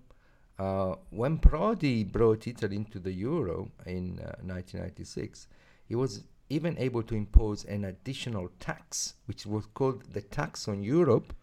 Uh, 0.58 0.96
when 1.10 1.38
Prodi 1.38 2.10
brought 2.10 2.48
Italy 2.48 2.78
into 2.78 3.00
the 3.00 3.12
euro 3.12 3.70
in 3.86 4.20
uh, 4.20 4.40
1996, 4.42 5.48
he 5.86 5.96
was 5.96 6.24
even 6.50 6.78
able 6.78 7.04
to 7.04 7.16
impose 7.16 7.66
an 7.66 7.86
additional 7.86 8.50
tax, 8.60 9.16
which 9.26 9.46
was 9.46 9.66
called 9.74 10.04
the 10.14 10.22
tax 10.22 10.68
on 10.68 10.84
Europe, 10.84 11.34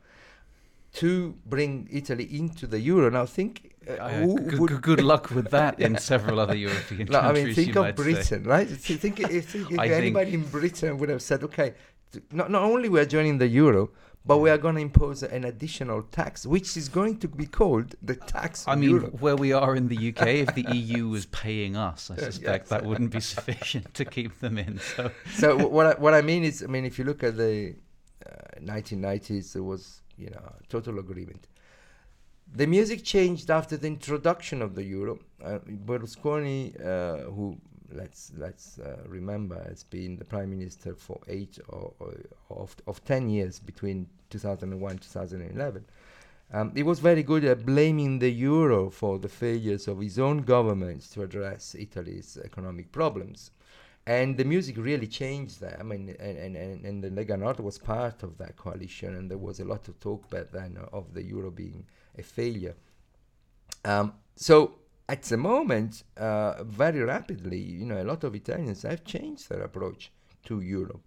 to 0.92 1.34
bring 1.46 1.88
Italy 1.90 2.26
into 2.38 2.66
the 2.66 2.80
euro. 2.80 3.10
Now 3.10 3.26
think, 3.26 3.72
uh, 3.88 3.92
Uh, 3.92 4.08
who 4.10 4.50
g- 4.50 4.56
would 4.58 4.70
g- 4.70 4.76
good 4.80 5.02
luck 5.12 5.30
with 5.30 5.50
that 5.50 5.78
in 5.80 5.96
several 5.98 6.40
other 6.40 6.56
European 6.56 7.06
no, 7.10 7.20
I 7.20 7.32
mean, 7.32 7.54
think 7.54 7.76
of 7.76 7.82
might 7.84 7.96
say. 7.98 8.02
Britain, 8.02 8.42
right? 8.44 8.68
Th- 8.68 8.98
Think 9.00 9.20
if, 9.20 9.44
think 9.52 9.70
if 9.70 9.78
anybody 9.78 10.34
in 10.34 10.42
Britain 10.44 10.98
would 10.98 11.08
have 11.08 11.22
said, 11.22 11.42
okay, 11.44 11.74
not, 12.32 12.50
not 12.50 12.62
only 12.62 12.88
we 12.88 12.98
are 12.98 13.04
joining 13.06 13.38
the 13.38 13.46
euro, 13.46 13.90
but 14.26 14.38
we 14.38 14.50
are 14.50 14.58
going 14.58 14.74
to 14.74 14.80
impose 14.82 15.22
an 15.22 15.44
additional 15.44 16.02
tax, 16.02 16.44
which 16.44 16.76
is 16.76 16.88
going 16.90 17.16
to 17.18 17.28
be 17.28 17.46
called 17.46 17.94
the 18.02 18.16
tax 18.16 18.64
I 18.66 18.74
mean, 18.74 18.90
Europe. 18.90 19.20
where 19.22 19.36
we 19.36 19.52
are 19.52 19.74
in 19.76 19.86
the 19.88 19.96
UK, 20.10 20.26
if 20.44 20.54
the 20.54 20.66
EU 20.82 21.08
was 21.08 21.24
paying 21.26 21.74
us, 21.76 22.10
I 22.10 22.14
Yes. 22.16 22.24
suspect 22.24 22.68
that 22.68 22.84
wouldn't 22.84 23.12
be 23.12 23.20
sufficient 23.20 23.94
to 23.94 24.04
keep 24.04 24.32
them 24.40 24.58
in. 24.58 24.78
So, 24.96 25.10
so 25.40 25.56
what 25.76 25.86
I, 25.86 25.94
what 26.04 26.14
I 26.14 26.20
mean 26.20 26.42
is, 26.44 26.62
I 26.62 26.66
mean, 26.66 26.84
if 26.84 26.98
you 26.98 27.04
look 27.04 27.22
at 27.22 27.36
the 27.38 27.76
uh, 28.26 28.30
1990s, 28.60 29.52
there 29.54 29.62
was 29.62 30.02
you 30.20 30.30
know 30.30 30.52
total 30.68 30.98
agreement. 30.98 31.48
The 32.52 32.66
music 32.66 33.04
changed 33.04 33.50
after 33.50 33.76
the 33.76 33.86
introduction 33.86 34.60
of 34.60 34.74
the 34.74 34.82
euro. 34.82 35.20
Uh, 35.42 35.60
Berlusconi, 35.86 36.74
uh, 36.84 37.30
who 37.30 37.56
let's 37.92 38.32
let's 38.36 38.78
uh, 38.78 38.96
remember 39.06 39.62
has 39.68 39.84
been 39.84 40.16
the 40.16 40.24
prime 40.24 40.50
minister 40.50 40.94
for 40.94 41.20
eight 41.28 41.58
or, 41.68 41.92
or 41.98 42.14
of 42.50 42.76
of 42.86 43.04
ten 43.04 43.28
years 43.28 43.58
between 43.58 44.06
2001 44.30 44.98
2011. 44.98 45.84
Um, 46.52 46.72
he 46.74 46.82
was 46.82 46.98
very 46.98 47.22
good 47.22 47.44
at 47.44 47.64
blaming 47.64 48.18
the 48.18 48.30
euro 48.30 48.90
for 48.90 49.20
the 49.20 49.28
failures 49.28 49.86
of 49.86 50.00
his 50.00 50.18
own 50.18 50.38
governments 50.42 51.08
to 51.10 51.22
address 51.22 51.76
Italy's 51.78 52.36
economic 52.44 52.90
problems 52.90 53.52
and 54.06 54.36
the 54.36 54.44
music 54.44 54.76
really 54.78 55.06
changed 55.06 55.60
there. 55.60 55.76
I 55.78 55.82
mean, 55.82 56.16
and, 56.18 56.56
and, 56.56 56.84
and, 56.84 57.04
the 57.04 57.10
Lega 57.10 57.38
Nord 57.38 57.60
was 57.60 57.78
part 57.78 58.22
of 58.22 58.38
that 58.38 58.56
coalition, 58.56 59.14
and 59.14 59.30
there 59.30 59.38
was 59.38 59.60
a 59.60 59.64
lot 59.64 59.88
of 59.88 60.00
talk 60.00 60.28
back 60.30 60.50
then 60.50 60.78
of 60.92 61.14
the 61.14 61.22
euro 61.22 61.50
being 61.50 61.84
a 62.18 62.22
failure. 62.22 62.74
Um, 63.84 64.14
so 64.36 64.76
at 65.08 65.22
the 65.22 65.36
moment, 65.36 66.04
uh, 66.16 66.64
very 66.64 67.00
rapidly, 67.00 67.58
you 67.58 67.84
know, 67.84 68.00
a 68.00 68.04
lot 68.04 68.24
of 68.24 68.34
Italians 68.34 68.82
have 68.82 69.04
changed 69.04 69.48
their 69.48 69.62
approach 69.62 70.10
to 70.44 70.60
Europe. 70.60 71.02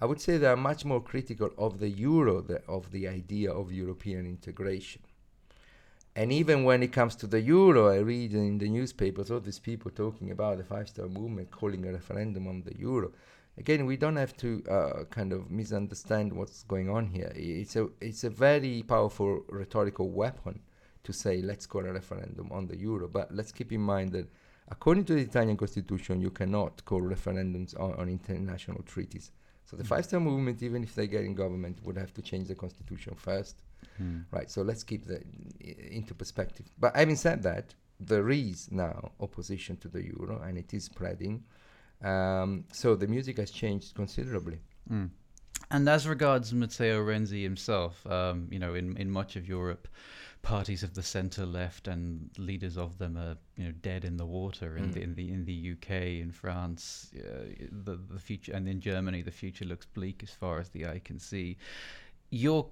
I 0.00 0.04
would 0.04 0.20
say 0.20 0.36
they 0.36 0.46
are 0.46 0.56
much 0.56 0.84
more 0.84 1.00
critical 1.00 1.50
of 1.56 1.78
the 1.78 1.88
euro, 1.88 2.44
of 2.68 2.90
the 2.92 3.08
idea 3.08 3.50
of 3.50 3.72
European 3.72 4.26
integration. 4.26 5.02
And 6.16 6.32
even 6.32 6.64
when 6.64 6.82
it 6.82 6.92
comes 6.92 7.14
to 7.16 7.26
the 7.26 7.42
euro, 7.42 7.88
I 7.88 7.98
read 7.98 8.32
in 8.32 8.56
the 8.56 8.70
newspapers 8.70 9.30
all 9.30 9.38
these 9.38 9.58
people 9.58 9.90
talking 9.90 10.30
about 10.30 10.56
the 10.56 10.64
Five 10.64 10.88
Star 10.88 11.08
Movement 11.08 11.50
calling 11.50 11.86
a 11.86 11.92
referendum 11.92 12.48
on 12.48 12.62
the 12.62 12.74
euro. 12.78 13.12
Again, 13.58 13.84
we 13.84 13.98
don't 13.98 14.16
have 14.16 14.34
to 14.38 14.62
uh, 14.66 15.04
kind 15.10 15.34
of 15.34 15.50
misunderstand 15.50 16.32
what's 16.32 16.62
going 16.62 16.88
on 16.88 17.06
here. 17.06 17.30
It's 17.36 17.76
a 17.76 17.90
it's 18.00 18.24
a 18.24 18.30
very 18.30 18.82
powerful 18.82 19.44
rhetorical 19.50 20.08
weapon 20.08 20.60
to 21.04 21.12
say 21.12 21.42
let's 21.42 21.66
call 21.66 21.84
a 21.84 21.92
referendum 21.92 22.50
on 22.50 22.66
the 22.66 22.78
euro. 22.78 23.08
But 23.08 23.34
let's 23.34 23.52
keep 23.52 23.70
in 23.70 23.82
mind 23.82 24.12
that 24.12 24.26
according 24.70 25.04
to 25.06 25.14
the 25.16 25.20
Italian 25.20 25.58
constitution, 25.58 26.22
you 26.22 26.30
cannot 26.30 26.82
call 26.86 27.02
referendums 27.02 27.78
on, 27.78 27.92
on 27.92 28.08
international 28.08 28.82
treaties. 28.84 29.32
So 29.66 29.76
the 29.76 29.84
mm. 29.84 29.88
Five 29.88 30.06
Star 30.06 30.20
Movement, 30.20 30.62
even 30.62 30.82
if 30.82 30.94
they 30.94 31.08
get 31.08 31.24
in 31.24 31.34
government, 31.34 31.76
would 31.84 31.98
have 31.98 32.14
to 32.14 32.22
change 32.22 32.48
the 32.48 32.54
constitution 32.54 33.14
first, 33.16 33.56
mm. 34.00 34.24
right? 34.30 34.50
So 34.50 34.62
let's 34.62 34.82
keep 34.82 35.06
that 35.06 35.22
into 35.60 36.14
perspective. 36.14 36.66
But 36.78 36.96
having 36.96 37.16
said 37.16 37.42
that, 37.42 37.74
there 37.98 38.30
is 38.30 38.70
now 38.70 39.12
opposition 39.20 39.76
to 39.78 39.88
the 39.88 40.04
euro, 40.04 40.42
and 40.42 40.58
it 40.58 40.74
is 40.74 40.84
spreading. 40.84 41.44
Um, 42.02 42.64
so 42.72 42.94
the 42.94 43.06
music 43.06 43.38
has 43.38 43.50
changed 43.50 43.94
considerably. 43.94 44.58
Mm. 44.90 45.10
And 45.70 45.88
as 45.88 46.06
regards 46.06 46.52
Matteo 46.52 47.02
Renzi 47.02 47.42
himself, 47.42 48.06
um, 48.06 48.48
you 48.50 48.58
know, 48.58 48.74
in, 48.74 48.96
in 48.98 49.10
much 49.10 49.36
of 49.36 49.48
Europe, 49.48 49.88
parties 50.46 50.84
of 50.84 50.94
the 50.94 51.02
centre 51.02 51.44
left 51.44 51.88
and 51.88 52.30
leaders 52.38 52.76
of 52.78 52.98
them 52.98 53.16
are 53.16 53.36
you 53.56 53.64
know 53.64 53.72
dead 53.82 54.04
in 54.04 54.16
the 54.16 54.24
water 54.24 54.76
in 54.76 54.90
mm. 54.90 54.92
the 54.92 55.02
in 55.02 55.14
the 55.16 55.28
in 55.32 55.44
the 55.44 55.72
UK 55.72 55.90
in 56.24 56.30
France 56.30 57.10
uh, 57.18 57.46
the 57.84 57.98
the 58.08 58.20
future 58.20 58.52
and 58.52 58.68
in 58.68 58.80
Germany 58.80 59.22
the 59.22 59.30
future 59.32 59.64
looks 59.64 59.86
bleak 59.86 60.22
as 60.22 60.30
far 60.30 60.60
as 60.60 60.68
the 60.68 60.86
eye 60.86 61.00
can 61.04 61.18
see 61.18 61.56
you're 62.30 62.66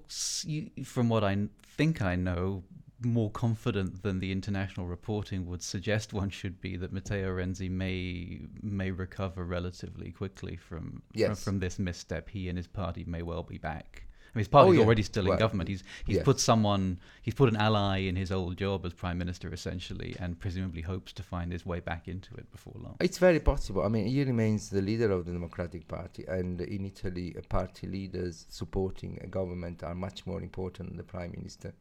you, 0.45 0.71
from 0.85 1.09
what 1.09 1.25
I 1.25 1.49
think 1.77 2.03
I 2.03 2.17
know 2.17 2.65
more 3.01 3.31
confident 3.31 4.03
than 4.03 4.19
the 4.21 4.33
international 4.33 4.87
reporting 4.87 5.47
would 5.47 5.63
suggest 5.63 6.13
one 6.13 6.31
should 6.31 6.61
be 6.61 6.77
that 6.77 6.93
Matteo 6.93 7.35
Renzi 7.37 7.71
may 7.71 8.41
may 8.63 8.91
recover 8.91 9.45
relatively 9.45 10.11
quickly 10.11 10.57
from 10.57 11.03
yes. 11.13 11.29
from, 11.29 11.37
from 11.37 11.59
this 11.61 11.79
misstep 11.79 12.29
he 12.31 12.49
and 12.49 12.57
his 12.57 12.67
party 12.67 13.05
may 13.07 13.23
well 13.23 13.43
be 13.43 13.59
back 13.59 14.05
I 14.35 14.39
mean, 14.39 14.41
his 14.41 14.49
party's 14.49 14.71
oh, 14.71 14.73
yeah. 14.73 14.85
already 14.85 15.03
still 15.03 15.25
well, 15.25 15.35
in 15.35 15.39
government. 15.39 15.69
He's 15.69 15.85
he's 16.05 16.17
yes. 16.17 16.25
put 16.25 16.41
someone, 16.41 16.99
he's 17.23 17.35
put 17.35 17.49
an 17.49 17.57
ally 17.57 17.99
in 17.99 18.17
his 18.17 18.33
old 18.33 18.57
job 18.57 18.85
as 18.85 18.93
prime 18.93 19.17
minister, 19.17 19.53
essentially, 19.53 20.17
and 20.19 20.41
presumably 20.41 20.83
hopes 20.83 21.13
to 21.13 21.23
find 21.23 21.53
his 21.53 21.65
way 21.65 21.79
back 21.79 22.09
into 22.09 22.35
it 22.35 22.51
before 22.51 22.75
long. 22.83 22.97
It's 23.01 23.19
very 23.19 23.39
possible. 23.39 23.83
I 23.83 23.89
mean, 23.89 24.07
he 24.07 24.25
remains 24.25 24.71
the 24.71 24.83
leader 24.83 25.13
of 25.13 25.25
the 25.25 25.33
Democratic 25.33 25.87
Party, 25.87 26.25
and 26.27 26.61
in 26.61 26.85
Italy, 26.85 27.37
party 27.49 27.87
leaders 27.87 28.47
supporting 28.49 29.21
a 29.23 29.29
government 29.29 29.85
are 29.85 29.95
much 29.95 30.27
more 30.27 30.43
important 30.43 30.89
than 30.89 30.97
the 30.97 31.05
prime 31.05 31.33
minister, 31.37 31.73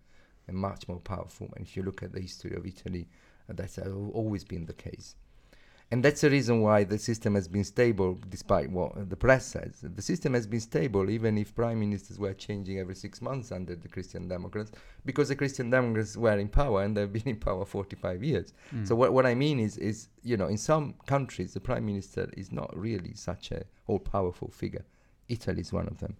and 0.47 0.55
much 0.55 0.87
more 0.87 0.99
powerful. 0.99 1.49
And 1.55 1.65
if 1.65 1.75
you 1.75 1.81
look 1.81 2.03
at 2.03 2.11
the 2.11 2.21
history 2.21 2.55
of 2.55 2.67
Italy, 2.67 3.07
uh, 3.49 3.53
that's 3.53 3.79
always 3.79 4.43
been 4.43 4.67
the 4.67 4.73
case. 4.73 5.15
And 5.91 6.03
that's 6.03 6.21
the 6.21 6.29
reason 6.29 6.61
why 6.61 6.83
the 6.83 6.97
system 6.97 7.35
has 7.35 7.47
been 7.47 7.63
stable, 7.63 8.17
despite 8.29 8.71
what 8.71 9.09
the 9.09 9.15
press 9.15 9.45
says. 9.45 9.79
The 9.83 10.01
system 10.01 10.33
has 10.33 10.47
been 10.47 10.59
stable 10.59 11.09
even 11.09 11.37
if 11.37 11.53
prime 11.53 11.79
ministers 11.79 12.17
were 12.17 12.33
changing 12.33 12.79
every 12.79 12.95
six 12.95 13.21
months 13.21 13.51
under 13.51 13.75
the 13.75 13.87
Christian 13.87 14.27
Democrats, 14.27 14.71
because 15.05 15.29
the 15.29 15.35
Christian 15.35 15.69
Democrats 15.69 16.17
were 16.17 16.39
in 16.39 16.47
power 16.47 16.83
and 16.83 16.97
they've 16.97 17.11
been 17.11 17.27
in 17.27 17.35
power 17.35 17.63
45 17.63 18.23
years. 18.23 18.53
Mm. 18.73 18.87
So 18.87 18.95
what, 18.95 19.13
what 19.13 19.25
I 19.25 19.35
mean 19.35 19.59
is, 19.59 19.77
is, 19.77 20.07
you 20.23 20.35
know, 20.35 20.47
in 20.47 20.57
some 20.57 20.95
countries, 21.05 21.53
the 21.53 21.59
prime 21.59 21.85
minister 21.85 22.29
is 22.35 22.51
not 22.51 22.75
really 22.75 23.13
such 23.13 23.51
a 23.51 23.63
all-powerful 23.85 24.49
figure. 24.49 24.85
Italy 25.29 25.61
is 25.61 25.71
one 25.71 25.87
of 25.87 25.99
them. 25.99 26.15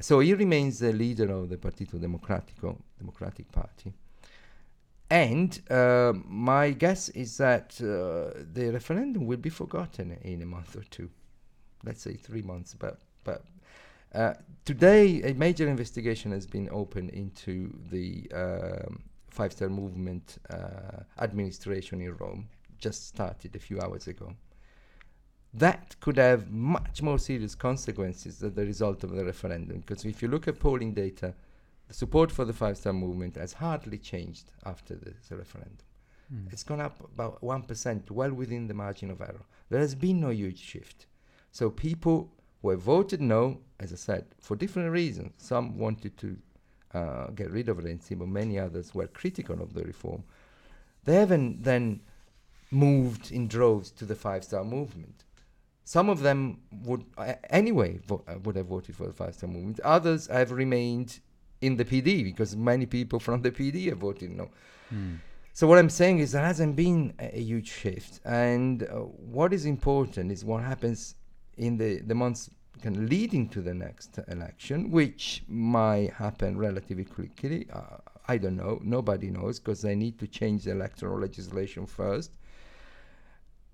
So 0.00 0.20
he 0.20 0.34
remains 0.34 0.80
the 0.80 0.92
leader 0.92 1.30
of 1.30 1.48
the 1.48 1.56
Partito 1.56 1.98
Democratico, 2.00 2.76
Democratic 2.98 3.50
Party. 3.52 3.92
And 5.10 5.60
uh, 5.70 6.14
my 6.26 6.70
guess 6.70 7.08
is 7.10 7.36
that 7.36 7.76
uh, 7.80 8.40
the 8.52 8.70
referendum 8.72 9.26
will 9.26 9.36
be 9.38 9.50
forgotten 9.50 10.18
in 10.22 10.42
a 10.42 10.46
month 10.46 10.76
or 10.76 10.84
two. 10.90 11.10
Let's 11.84 12.02
say 12.02 12.14
three 12.14 12.42
months. 12.42 12.74
But, 12.74 12.98
but 13.22 13.44
uh, 14.14 14.34
today, 14.64 15.22
a 15.22 15.34
major 15.34 15.68
investigation 15.68 16.32
has 16.32 16.46
been 16.46 16.68
opened 16.72 17.10
into 17.10 17.72
the 17.90 18.30
um, 18.34 19.02
Five 19.28 19.52
Star 19.52 19.68
Movement 19.68 20.38
uh, 20.48 21.02
administration 21.18 22.00
in 22.00 22.16
Rome, 22.16 22.48
just 22.78 23.08
started 23.08 23.56
a 23.56 23.58
few 23.58 23.80
hours 23.80 24.06
ago. 24.06 24.32
That 25.52 25.96
could 26.00 26.16
have 26.16 26.50
much 26.50 27.02
more 27.02 27.18
serious 27.18 27.54
consequences 27.54 28.38
than 28.38 28.54
the 28.54 28.64
result 28.64 29.04
of 29.04 29.10
the 29.10 29.24
referendum. 29.24 29.80
Because 29.80 30.04
if 30.04 30.22
you 30.22 30.28
look 30.28 30.48
at 30.48 30.58
polling 30.58 30.94
data, 30.94 31.34
the 31.88 31.94
support 31.94 32.32
for 32.32 32.44
the 32.44 32.52
Five 32.52 32.76
Star 32.76 32.92
Movement 32.92 33.36
has 33.36 33.54
hardly 33.54 33.98
changed 33.98 34.50
after 34.64 34.94
the, 34.94 35.14
the 35.28 35.36
referendum. 35.36 35.78
Mm. 36.32 36.52
It's 36.52 36.62
gone 36.62 36.80
up 36.80 37.00
about 37.00 37.40
1%, 37.42 38.10
well 38.10 38.32
within 38.32 38.66
the 38.66 38.74
margin 38.74 39.10
of 39.10 39.20
error. 39.20 39.44
There 39.70 39.80
has 39.80 39.94
been 39.94 40.20
no 40.20 40.30
huge 40.30 40.60
shift. 40.60 41.06
So 41.50 41.70
people 41.70 42.32
who 42.62 42.70
have 42.70 42.80
voted 42.80 43.20
no, 43.20 43.60
as 43.78 43.92
I 43.92 43.96
said, 43.96 44.26
for 44.40 44.56
different 44.56 44.90
reasons, 44.90 45.32
some 45.36 45.78
wanted 45.78 46.16
to 46.18 46.36
uh, 46.94 47.26
get 47.28 47.50
rid 47.50 47.68
of 47.68 47.78
Renzi, 47.78 48.18
but 48.18 48.28
many 48.28 48.58
others 48.58 48.94
were 48.94 49.06
critical 49.08 49.60
of 49.60 49.74
the 49.74 49.84
reform. 49.84 50.24
They 51.04 51.16
haven't 51.16 51.62
then 51.62 52.00
moved 52.70 53.30
in 53.30 53.46
droves 53.46 53.90
to 53.92 54.04
the 54.04 54.14
Five 54.14 54.44
Star 54.44 54.64
Movement. 54.64 55.24
Some 55.84 56.08
of 56.08 56.20
them 56.20 56.60
would 56.84 57.04
uh, 57.18 57.34
anyway 57.50 58.00
vo- 58.06 58.24
uh, 58.26 58.38
would 58.42 58.56
have 58.56 58.66
voted 58.66 58.96
for 58.96 59.06
the 59.06 59.12
Five 59.12 59.34
Star 59.34 59.50
Movement. 59.50 59.80
Others 59.80 60.28
have 60.28 60.50
remained 60.50 61.20
in 61.60 61.76
the 61.76 61.84
PD 61.84 62.24
because 62.24 62.56
many 62.56 62.86
people 62.86 63.18
from 63.18 63.42
the 63.42 63.50
PD 63.50 63.88
have 63.88 63.98
voted 63.98 64.30
no. 64.30 64.50
Mm. 64.92 65.18
So 65.52 65.66
what 65.68 65.78
I'm 65.78 65.90
saying 65.90 66.18
is 66.18 66.32
there 66.32 66.44
hasn't 66.44 66.74
been 66.74 67.14
a, 67.18 67.38
a 67.38 67.40
huge 67.40 67.70
shift, 67.70 68.20
and 68.24 68.82
uh, 68.82 68.86
what 69.36 69.52
is 69.52 69.66
important 69.66 70.32
is 70.32 70.44
what 70.44 70.62
happens 70.62 71.14
in 71.56 71.76
the 71.76 72.00
the 72.00 72.14
months 72.14 72.50
kind 72.82 72.96
of 72.96 73.04
leading 73.04 73.48
to 73.48 73.60
the 73.62 73.72
next 73.72 74.18
election, 74.28 74.90
which 74.90 75.44
might 75.48 76.12
happen 76.14 76.58
relatively 76.58 77.04
quickly. 77.04 77.66
Uh, 77.72 77.98
I 78.26 78.38
don't 78.38 78.56
know. 78.56 78.80
Nobody 78.82 79.30
knows 79.30 79.60
because 79.60 79.82
they 79.82 79.94
need 79.94 80.18
to 80.18 80.26
change 80.26 80.64
the 80.64 80.72
electoral 80.72 81.20
legislation 81.20 81.86
first. 81.86 82.32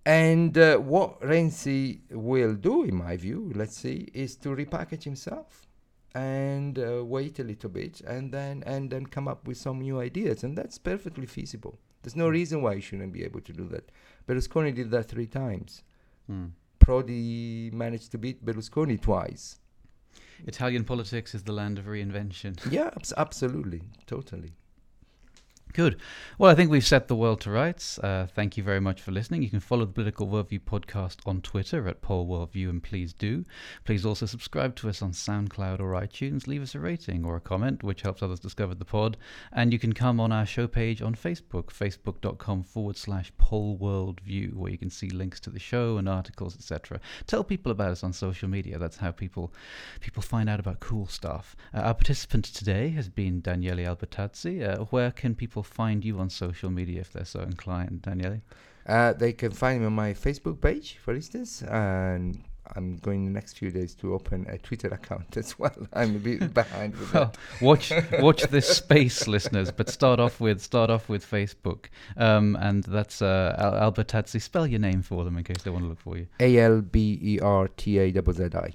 And 0.04 0.56
uh, 0.56 0.78
what 0.78 1.20
Renzi 1.20 2.00
will 2.10 2.54
do, 2.54 2.84
in 2.84 2.96
my 2.96 3.16
view, 3.16 3.52
let's 3.54 3.76
see, 3.76 4.08
is 4.12 4.34
to 4.36 4.48
repackage 4.48 5.04
himself 5.04 5.66
and 6.14 6.78
uh, 6.78 7.04
wait 7.04 7.38
a 7.38 7.44
little 7.44 7.70
bit 7.70 8.00
and 8.00 8.32
then 8.32 8.62
and 8.66 8.90
then 8.90 9.06
come 9.06 9.28
up 9.28 9.46
with 9.46 9.56
some 9.56 9.80
new 9.80 10.00
ideas 10.00 10.42
and 10.42 10.56
that's 10.56 10.78
perfectly 10.78 11.26
feasible. 11.26 11.78
There's 12.02 12.16
no 12.16 12.28
mm. 12.28 12.32
reason 12.32 12.62
why 12.62 12.74
you 12.74 12.80
shouldn't 12.80 13.12
be 13.12 13.24
able 13.24 13.40
to 13.42 13.52
do 13.52 13.68
that. 13.68 13.90
Berlusconi 14.26 14.74
did 14.74 14.90
that 14.90 15.08
three 15.08 15.26
times. 15.26 15.82
Mm. 16.30 16.50
prodi 16.78 17.72
managed 17.72 18.10
to 18.12 18.18
beat 18.18 18.44
berlusconi 18.44 19.00
twice. 19.00 19.58
Italian 20.46 20.84
politics 20.84 21.34
is 21.34 21.42
the 21.42 21.52
land 21.52 21.78
of 21.78 21.84
reinvention. 21.84 22.58
Yeah 22.70 22.90
abs- 22.96 23.12
absolutely. 23.16 23.82
Totally 24.06 24.52
Good. 25.72 26.00
Well, 26.36 26.50
I 26.50 26.56
think 26.56 26.70
we've 26.70 26.84
set 26.84 27.06
the 27.06 27.14
world 27.14 27.40
to 27.42 27.50
rights. 27.50 27.98
Uh, 28.00 28.26
thank 28.34 28.56
you 28.56 28.62
very 28.64 28.80
much 28.80 29.00
for 29.00 29.12
listening. 29.12 29.42
You 29.42 29.50
can 29.50 29.60
follow 29.60 29.84
the 29.84 29.92
Political 29.92 30.26
Worldview 30.26 30.62
podcast 30.62 31.18
on 31.26 31.40
Twitter 31.42 31.86
at 31.86 32.02
Pol 32.02 32.26
Worldview, 32.26 32.68
and 32.68 32.82
please 32.82 33.12
do. 33.12 33.44
Please 33.84 34.04
also 34.04 34.26
subscribe 34.26 34.74
to 34.76 34.88
us 34.88 35.00
on 35.00 35.12
SoundCloud 35.12 35.78
or 35.78 35.92
iTunes. 35.92 36.48
Leave 36.48 36.62
us 36.62 36.74
a 36.74 36.80
rating 36.80 37.24
or 37.24 37.36
a 37.36 37.40
comment, 37.40 37.84
which 37.84 38.02
helps 38.02 38.20
others 38.20 38.40
discover 38.40 38.74
the 38.74 38.84
pod. 38.84 39.16
And 39.52 39.72
you 39.72 39.78
can 39.78 39.92
come 39.92 40.18
on 40.18 40.32
our 40.32 40.44
show 40.44 40.66
page 40.66 41.02
on 41.02 41.14
Facebook, 41.14 41.66
facebook.com 41.66 42.64
forward 42.64 42.96
slash 42.96 43.32
Pol 43.38 43.78
Worldview, 43.78 44.54
where 44.54 44.72
you 44.72 44.78
can 44.78 44.90
see 44.90 45.10
links 45.10 45.38
to 45.40 45.50
the 45.50 45.60
show 45.60 45.98
and 45.98 46.08
articles, 46.08 46.56
etc. 46.56 46.98
Tell 47.28 47.44
people 47.44 47.70
about 47.70 47.92
us 47.92 48.02
on 48.02 48.12
social 48.12 48.48
media. 48.48 48.76
That's 48.78 48.96
how 48.96 49.12
people 49.12 49.52
people 50.00 50.22
find 50.22 50.48
out 50.48 50.58
about 50.58 50.80
cool 50.80 51.06
stuff. 51.06 51.54
Uh, 51.72 51.78
our 51.78 51.94
participant 51.94 52.46
today 52.46 52.88
has 52.88 53.08
been 53.08 53.40
Daniele 53.40 53.86
Albertazzi. 53.86 54.68
Uh, 54.68 54.84
where 54.86 55.12
can 55.12 55.36
people 55.36 55.59
people 55.60 55.84
find 55.84 56.04
you 56.04 56.18
on 56.18 56.30
social 56.30 56.70
media 56.70 57.00
if 57.00 57.12
they're 57.12 57.24
so 57.24 57.40
inclined, 57.40 58.02
Daniele? 58.02 58.40
Uh, 58.86 59.12
they 59.12 59.32
can 59.32 59.50
find 59.50 59.80
me 59.80 59.86
on 59.86 59.92
my 59.92 60.14
Facebook 60.14 60.60
page, 60.60 60.98
for 61.04 61.14
instance, 61.14 61.62
and 61.62 62.42
I'm 62.76 62.96
going 62.98 63.26
the 63.26 63.30
next 63.30 63.58
few 63.58 63.70
days 63.70 63.94
to 63.96 64.14
open 64.14 64.46
a 64.48 64.56
Twitter 64.58 64.88
account 64.98 65.36
as 65.36 65.58
well. 65.58 65.76
I'm 65.92 66.16
a 66.16 66.18
bit 66.18 66.54
behind 66.54 66.96
with 66.96 67.12
well, 67.12 67.26
that. 67.26 67.62
Watch 67.62 67.92
watch 68.20 68.42
this 68.50 68.68
space, 68.68 69.28
listeners. 69.28 69.70
But 69.70 69.90
start 69.90 70.18
off 70.18 70.40
with 70.40 70.60
start 70.62 70.88
off 70.88 71.08
with 71.08 71.24
Facebook, 71.24 71.90
um, 72.16 72.56
and 72.60 72.84
that's 72.84 73.20
uh, 73.20 73.54
Al- 73.58 73.92
Albertazzi. 73.92 74.40
Spell 74.40 74.66
your 74.66 74.80
name 74.80 75.02
for 75.02 75.24
them 75.24 75.36
in 75.36 75.44
case 75.44 75.62
they 75.62 75.70
want 75.70 75.84
to 75.84 75.88
look 75.88 76.00
for 76.00 76.16
you. 76.16 76.26
A 76.38 76.58
L 76.58 76.80
B 76.80 77.18
E 77.22 77.38
R 77.40 77.68
T 77.68 77.98
A 77.98 78.10
Z 78.12 78.20
Z 78.32 78.44
I. 78.54 78.72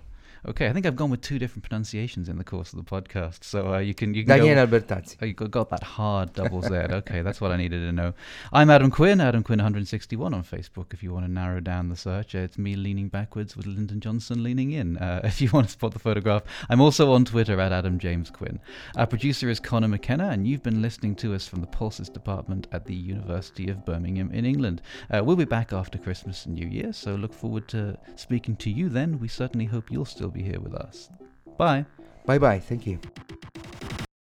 Okay, 0.47 0.67
I 0.67 0.73
think 0.73 0.85
I've 0.85 0.95
gone 0.95 1.09
with 1.09 1.21
two 1.21 1.39
different 1.39 1.63
pronunciations 1.63 2.29
in 2.29 2.37
the 2.37 2.43
course 2.43 2.71
of 2.71 2.77
the 2.77 2.85
podcast, 2.85 3.43
so 3.43 3.73
uh, 3.73 3.79
you 3.79 3.95
can 3.95 4.13
you 4.13 4.23
can 4.23 4.37
Daniele 4.37 4.67
go, 4.67 4.77
Albertazzi. 4.77 5.17
Oh, 5.19 5.25
you 5.25 5.33
got 5.33 5.49
got 5.49 5.69
that 5.69 5.81
hard 5.81 6.33
double 6.33 6.61
Z. 6.61 6.69
Okay, 6.95 7.23
that's 7.23 7.41
what 7.41 7.51
I 7.51 7.57
needed 7.57 7.79
to 7.79 7.91
know. 7.91 8.13
I'm 8.53 8.69
Adam 8.69 8.91
Quinn, 8.91 9.19
Adam 9.19 9.41
Quinn 9.41 9.57
161 9.57 10.35
on 10.35 10.43
Facebook. 10.43 10.93
If 10.93 11.01
you 11.01 11.11
want 11.11 11.25
to 11.25 11.31
narrow 11.31 11.61
down 11.61 11.89
the 11.89 11.95
search, 11.95 12.35
it's 12.35 12.59
me 12.59 12.75
leaning 12.75 13.07
backwards 13.07 13.57
with 13.57 13.65
Lyndon 13.65 13.99
Johnson 13.99 14.43
leaning 14.43 14.71
in. 14.71 14.97
Uh, 14.97 15.21
if 15.23 15.41
you 15.41 15.49
want 15.51 15.65
to 15.65 15.73
spot 15.73 15.93
the 15.93 15.99
photograph, 15.99 16.43
I'm 16.69 16.79
also 16.79 17.11
on 17.13 17.25
Twitter 17.25 17.59
at 17.59 17.71
Adam 17.71 17.97
James 17.97 18.29
Quinn. 18.29 18.59
Our 18.97 19.07
producer 19.07 19.49
is 19.49 19.59
Connor 19.59 19.87
McKenna, 19.87 20.29
and 20.29 20.47
you've 20.47 20.63
been 20.63 20.81
listening 20.81 21.15
to 21.15 21.33
us 21.33 21.47
from 21.47 21.61
the 21.61 21.67
POLSIS 21.67 22.09
Department 22.09 22.67
at 22.71 22.85
the 22.85 22.93
University 22.93 23.67
of 23.69 23.83
Birmingham 23.83 24.29
in 24.31 24.45
England. 24.45 24.83
Uh, 25.09 25.23
we'll 25.23 25.35
be 25.35 25.45
back 25.45 25.73
after 25.73 25.97
Christmas 25.97 26.45
and 26.45 26.53
New 26.53 26.67
Year, 26.67 26.93
so 26.93 27.15
look 27.15 27.33
forward 27.33 27.67
to 27.69 27.97
speaking 28.15 28.55
to 28.57 28.69
you 28.69 28.89
then. 28.89 29.17
We 29.17 29.27
certainly 29.27 29.65
hope 29.65 29.89
you'll 29.89 30.05
still 30.05 30.34
be 30.35 30.43
here 30.43 30.59
with 30.59 30.75
us. 30.75 31.09
Bye. 31.57 31.85
Bye 32.25 32.39
bye. 32.39 32.59
Thank 32.59 32.85
you. 32.85 32.99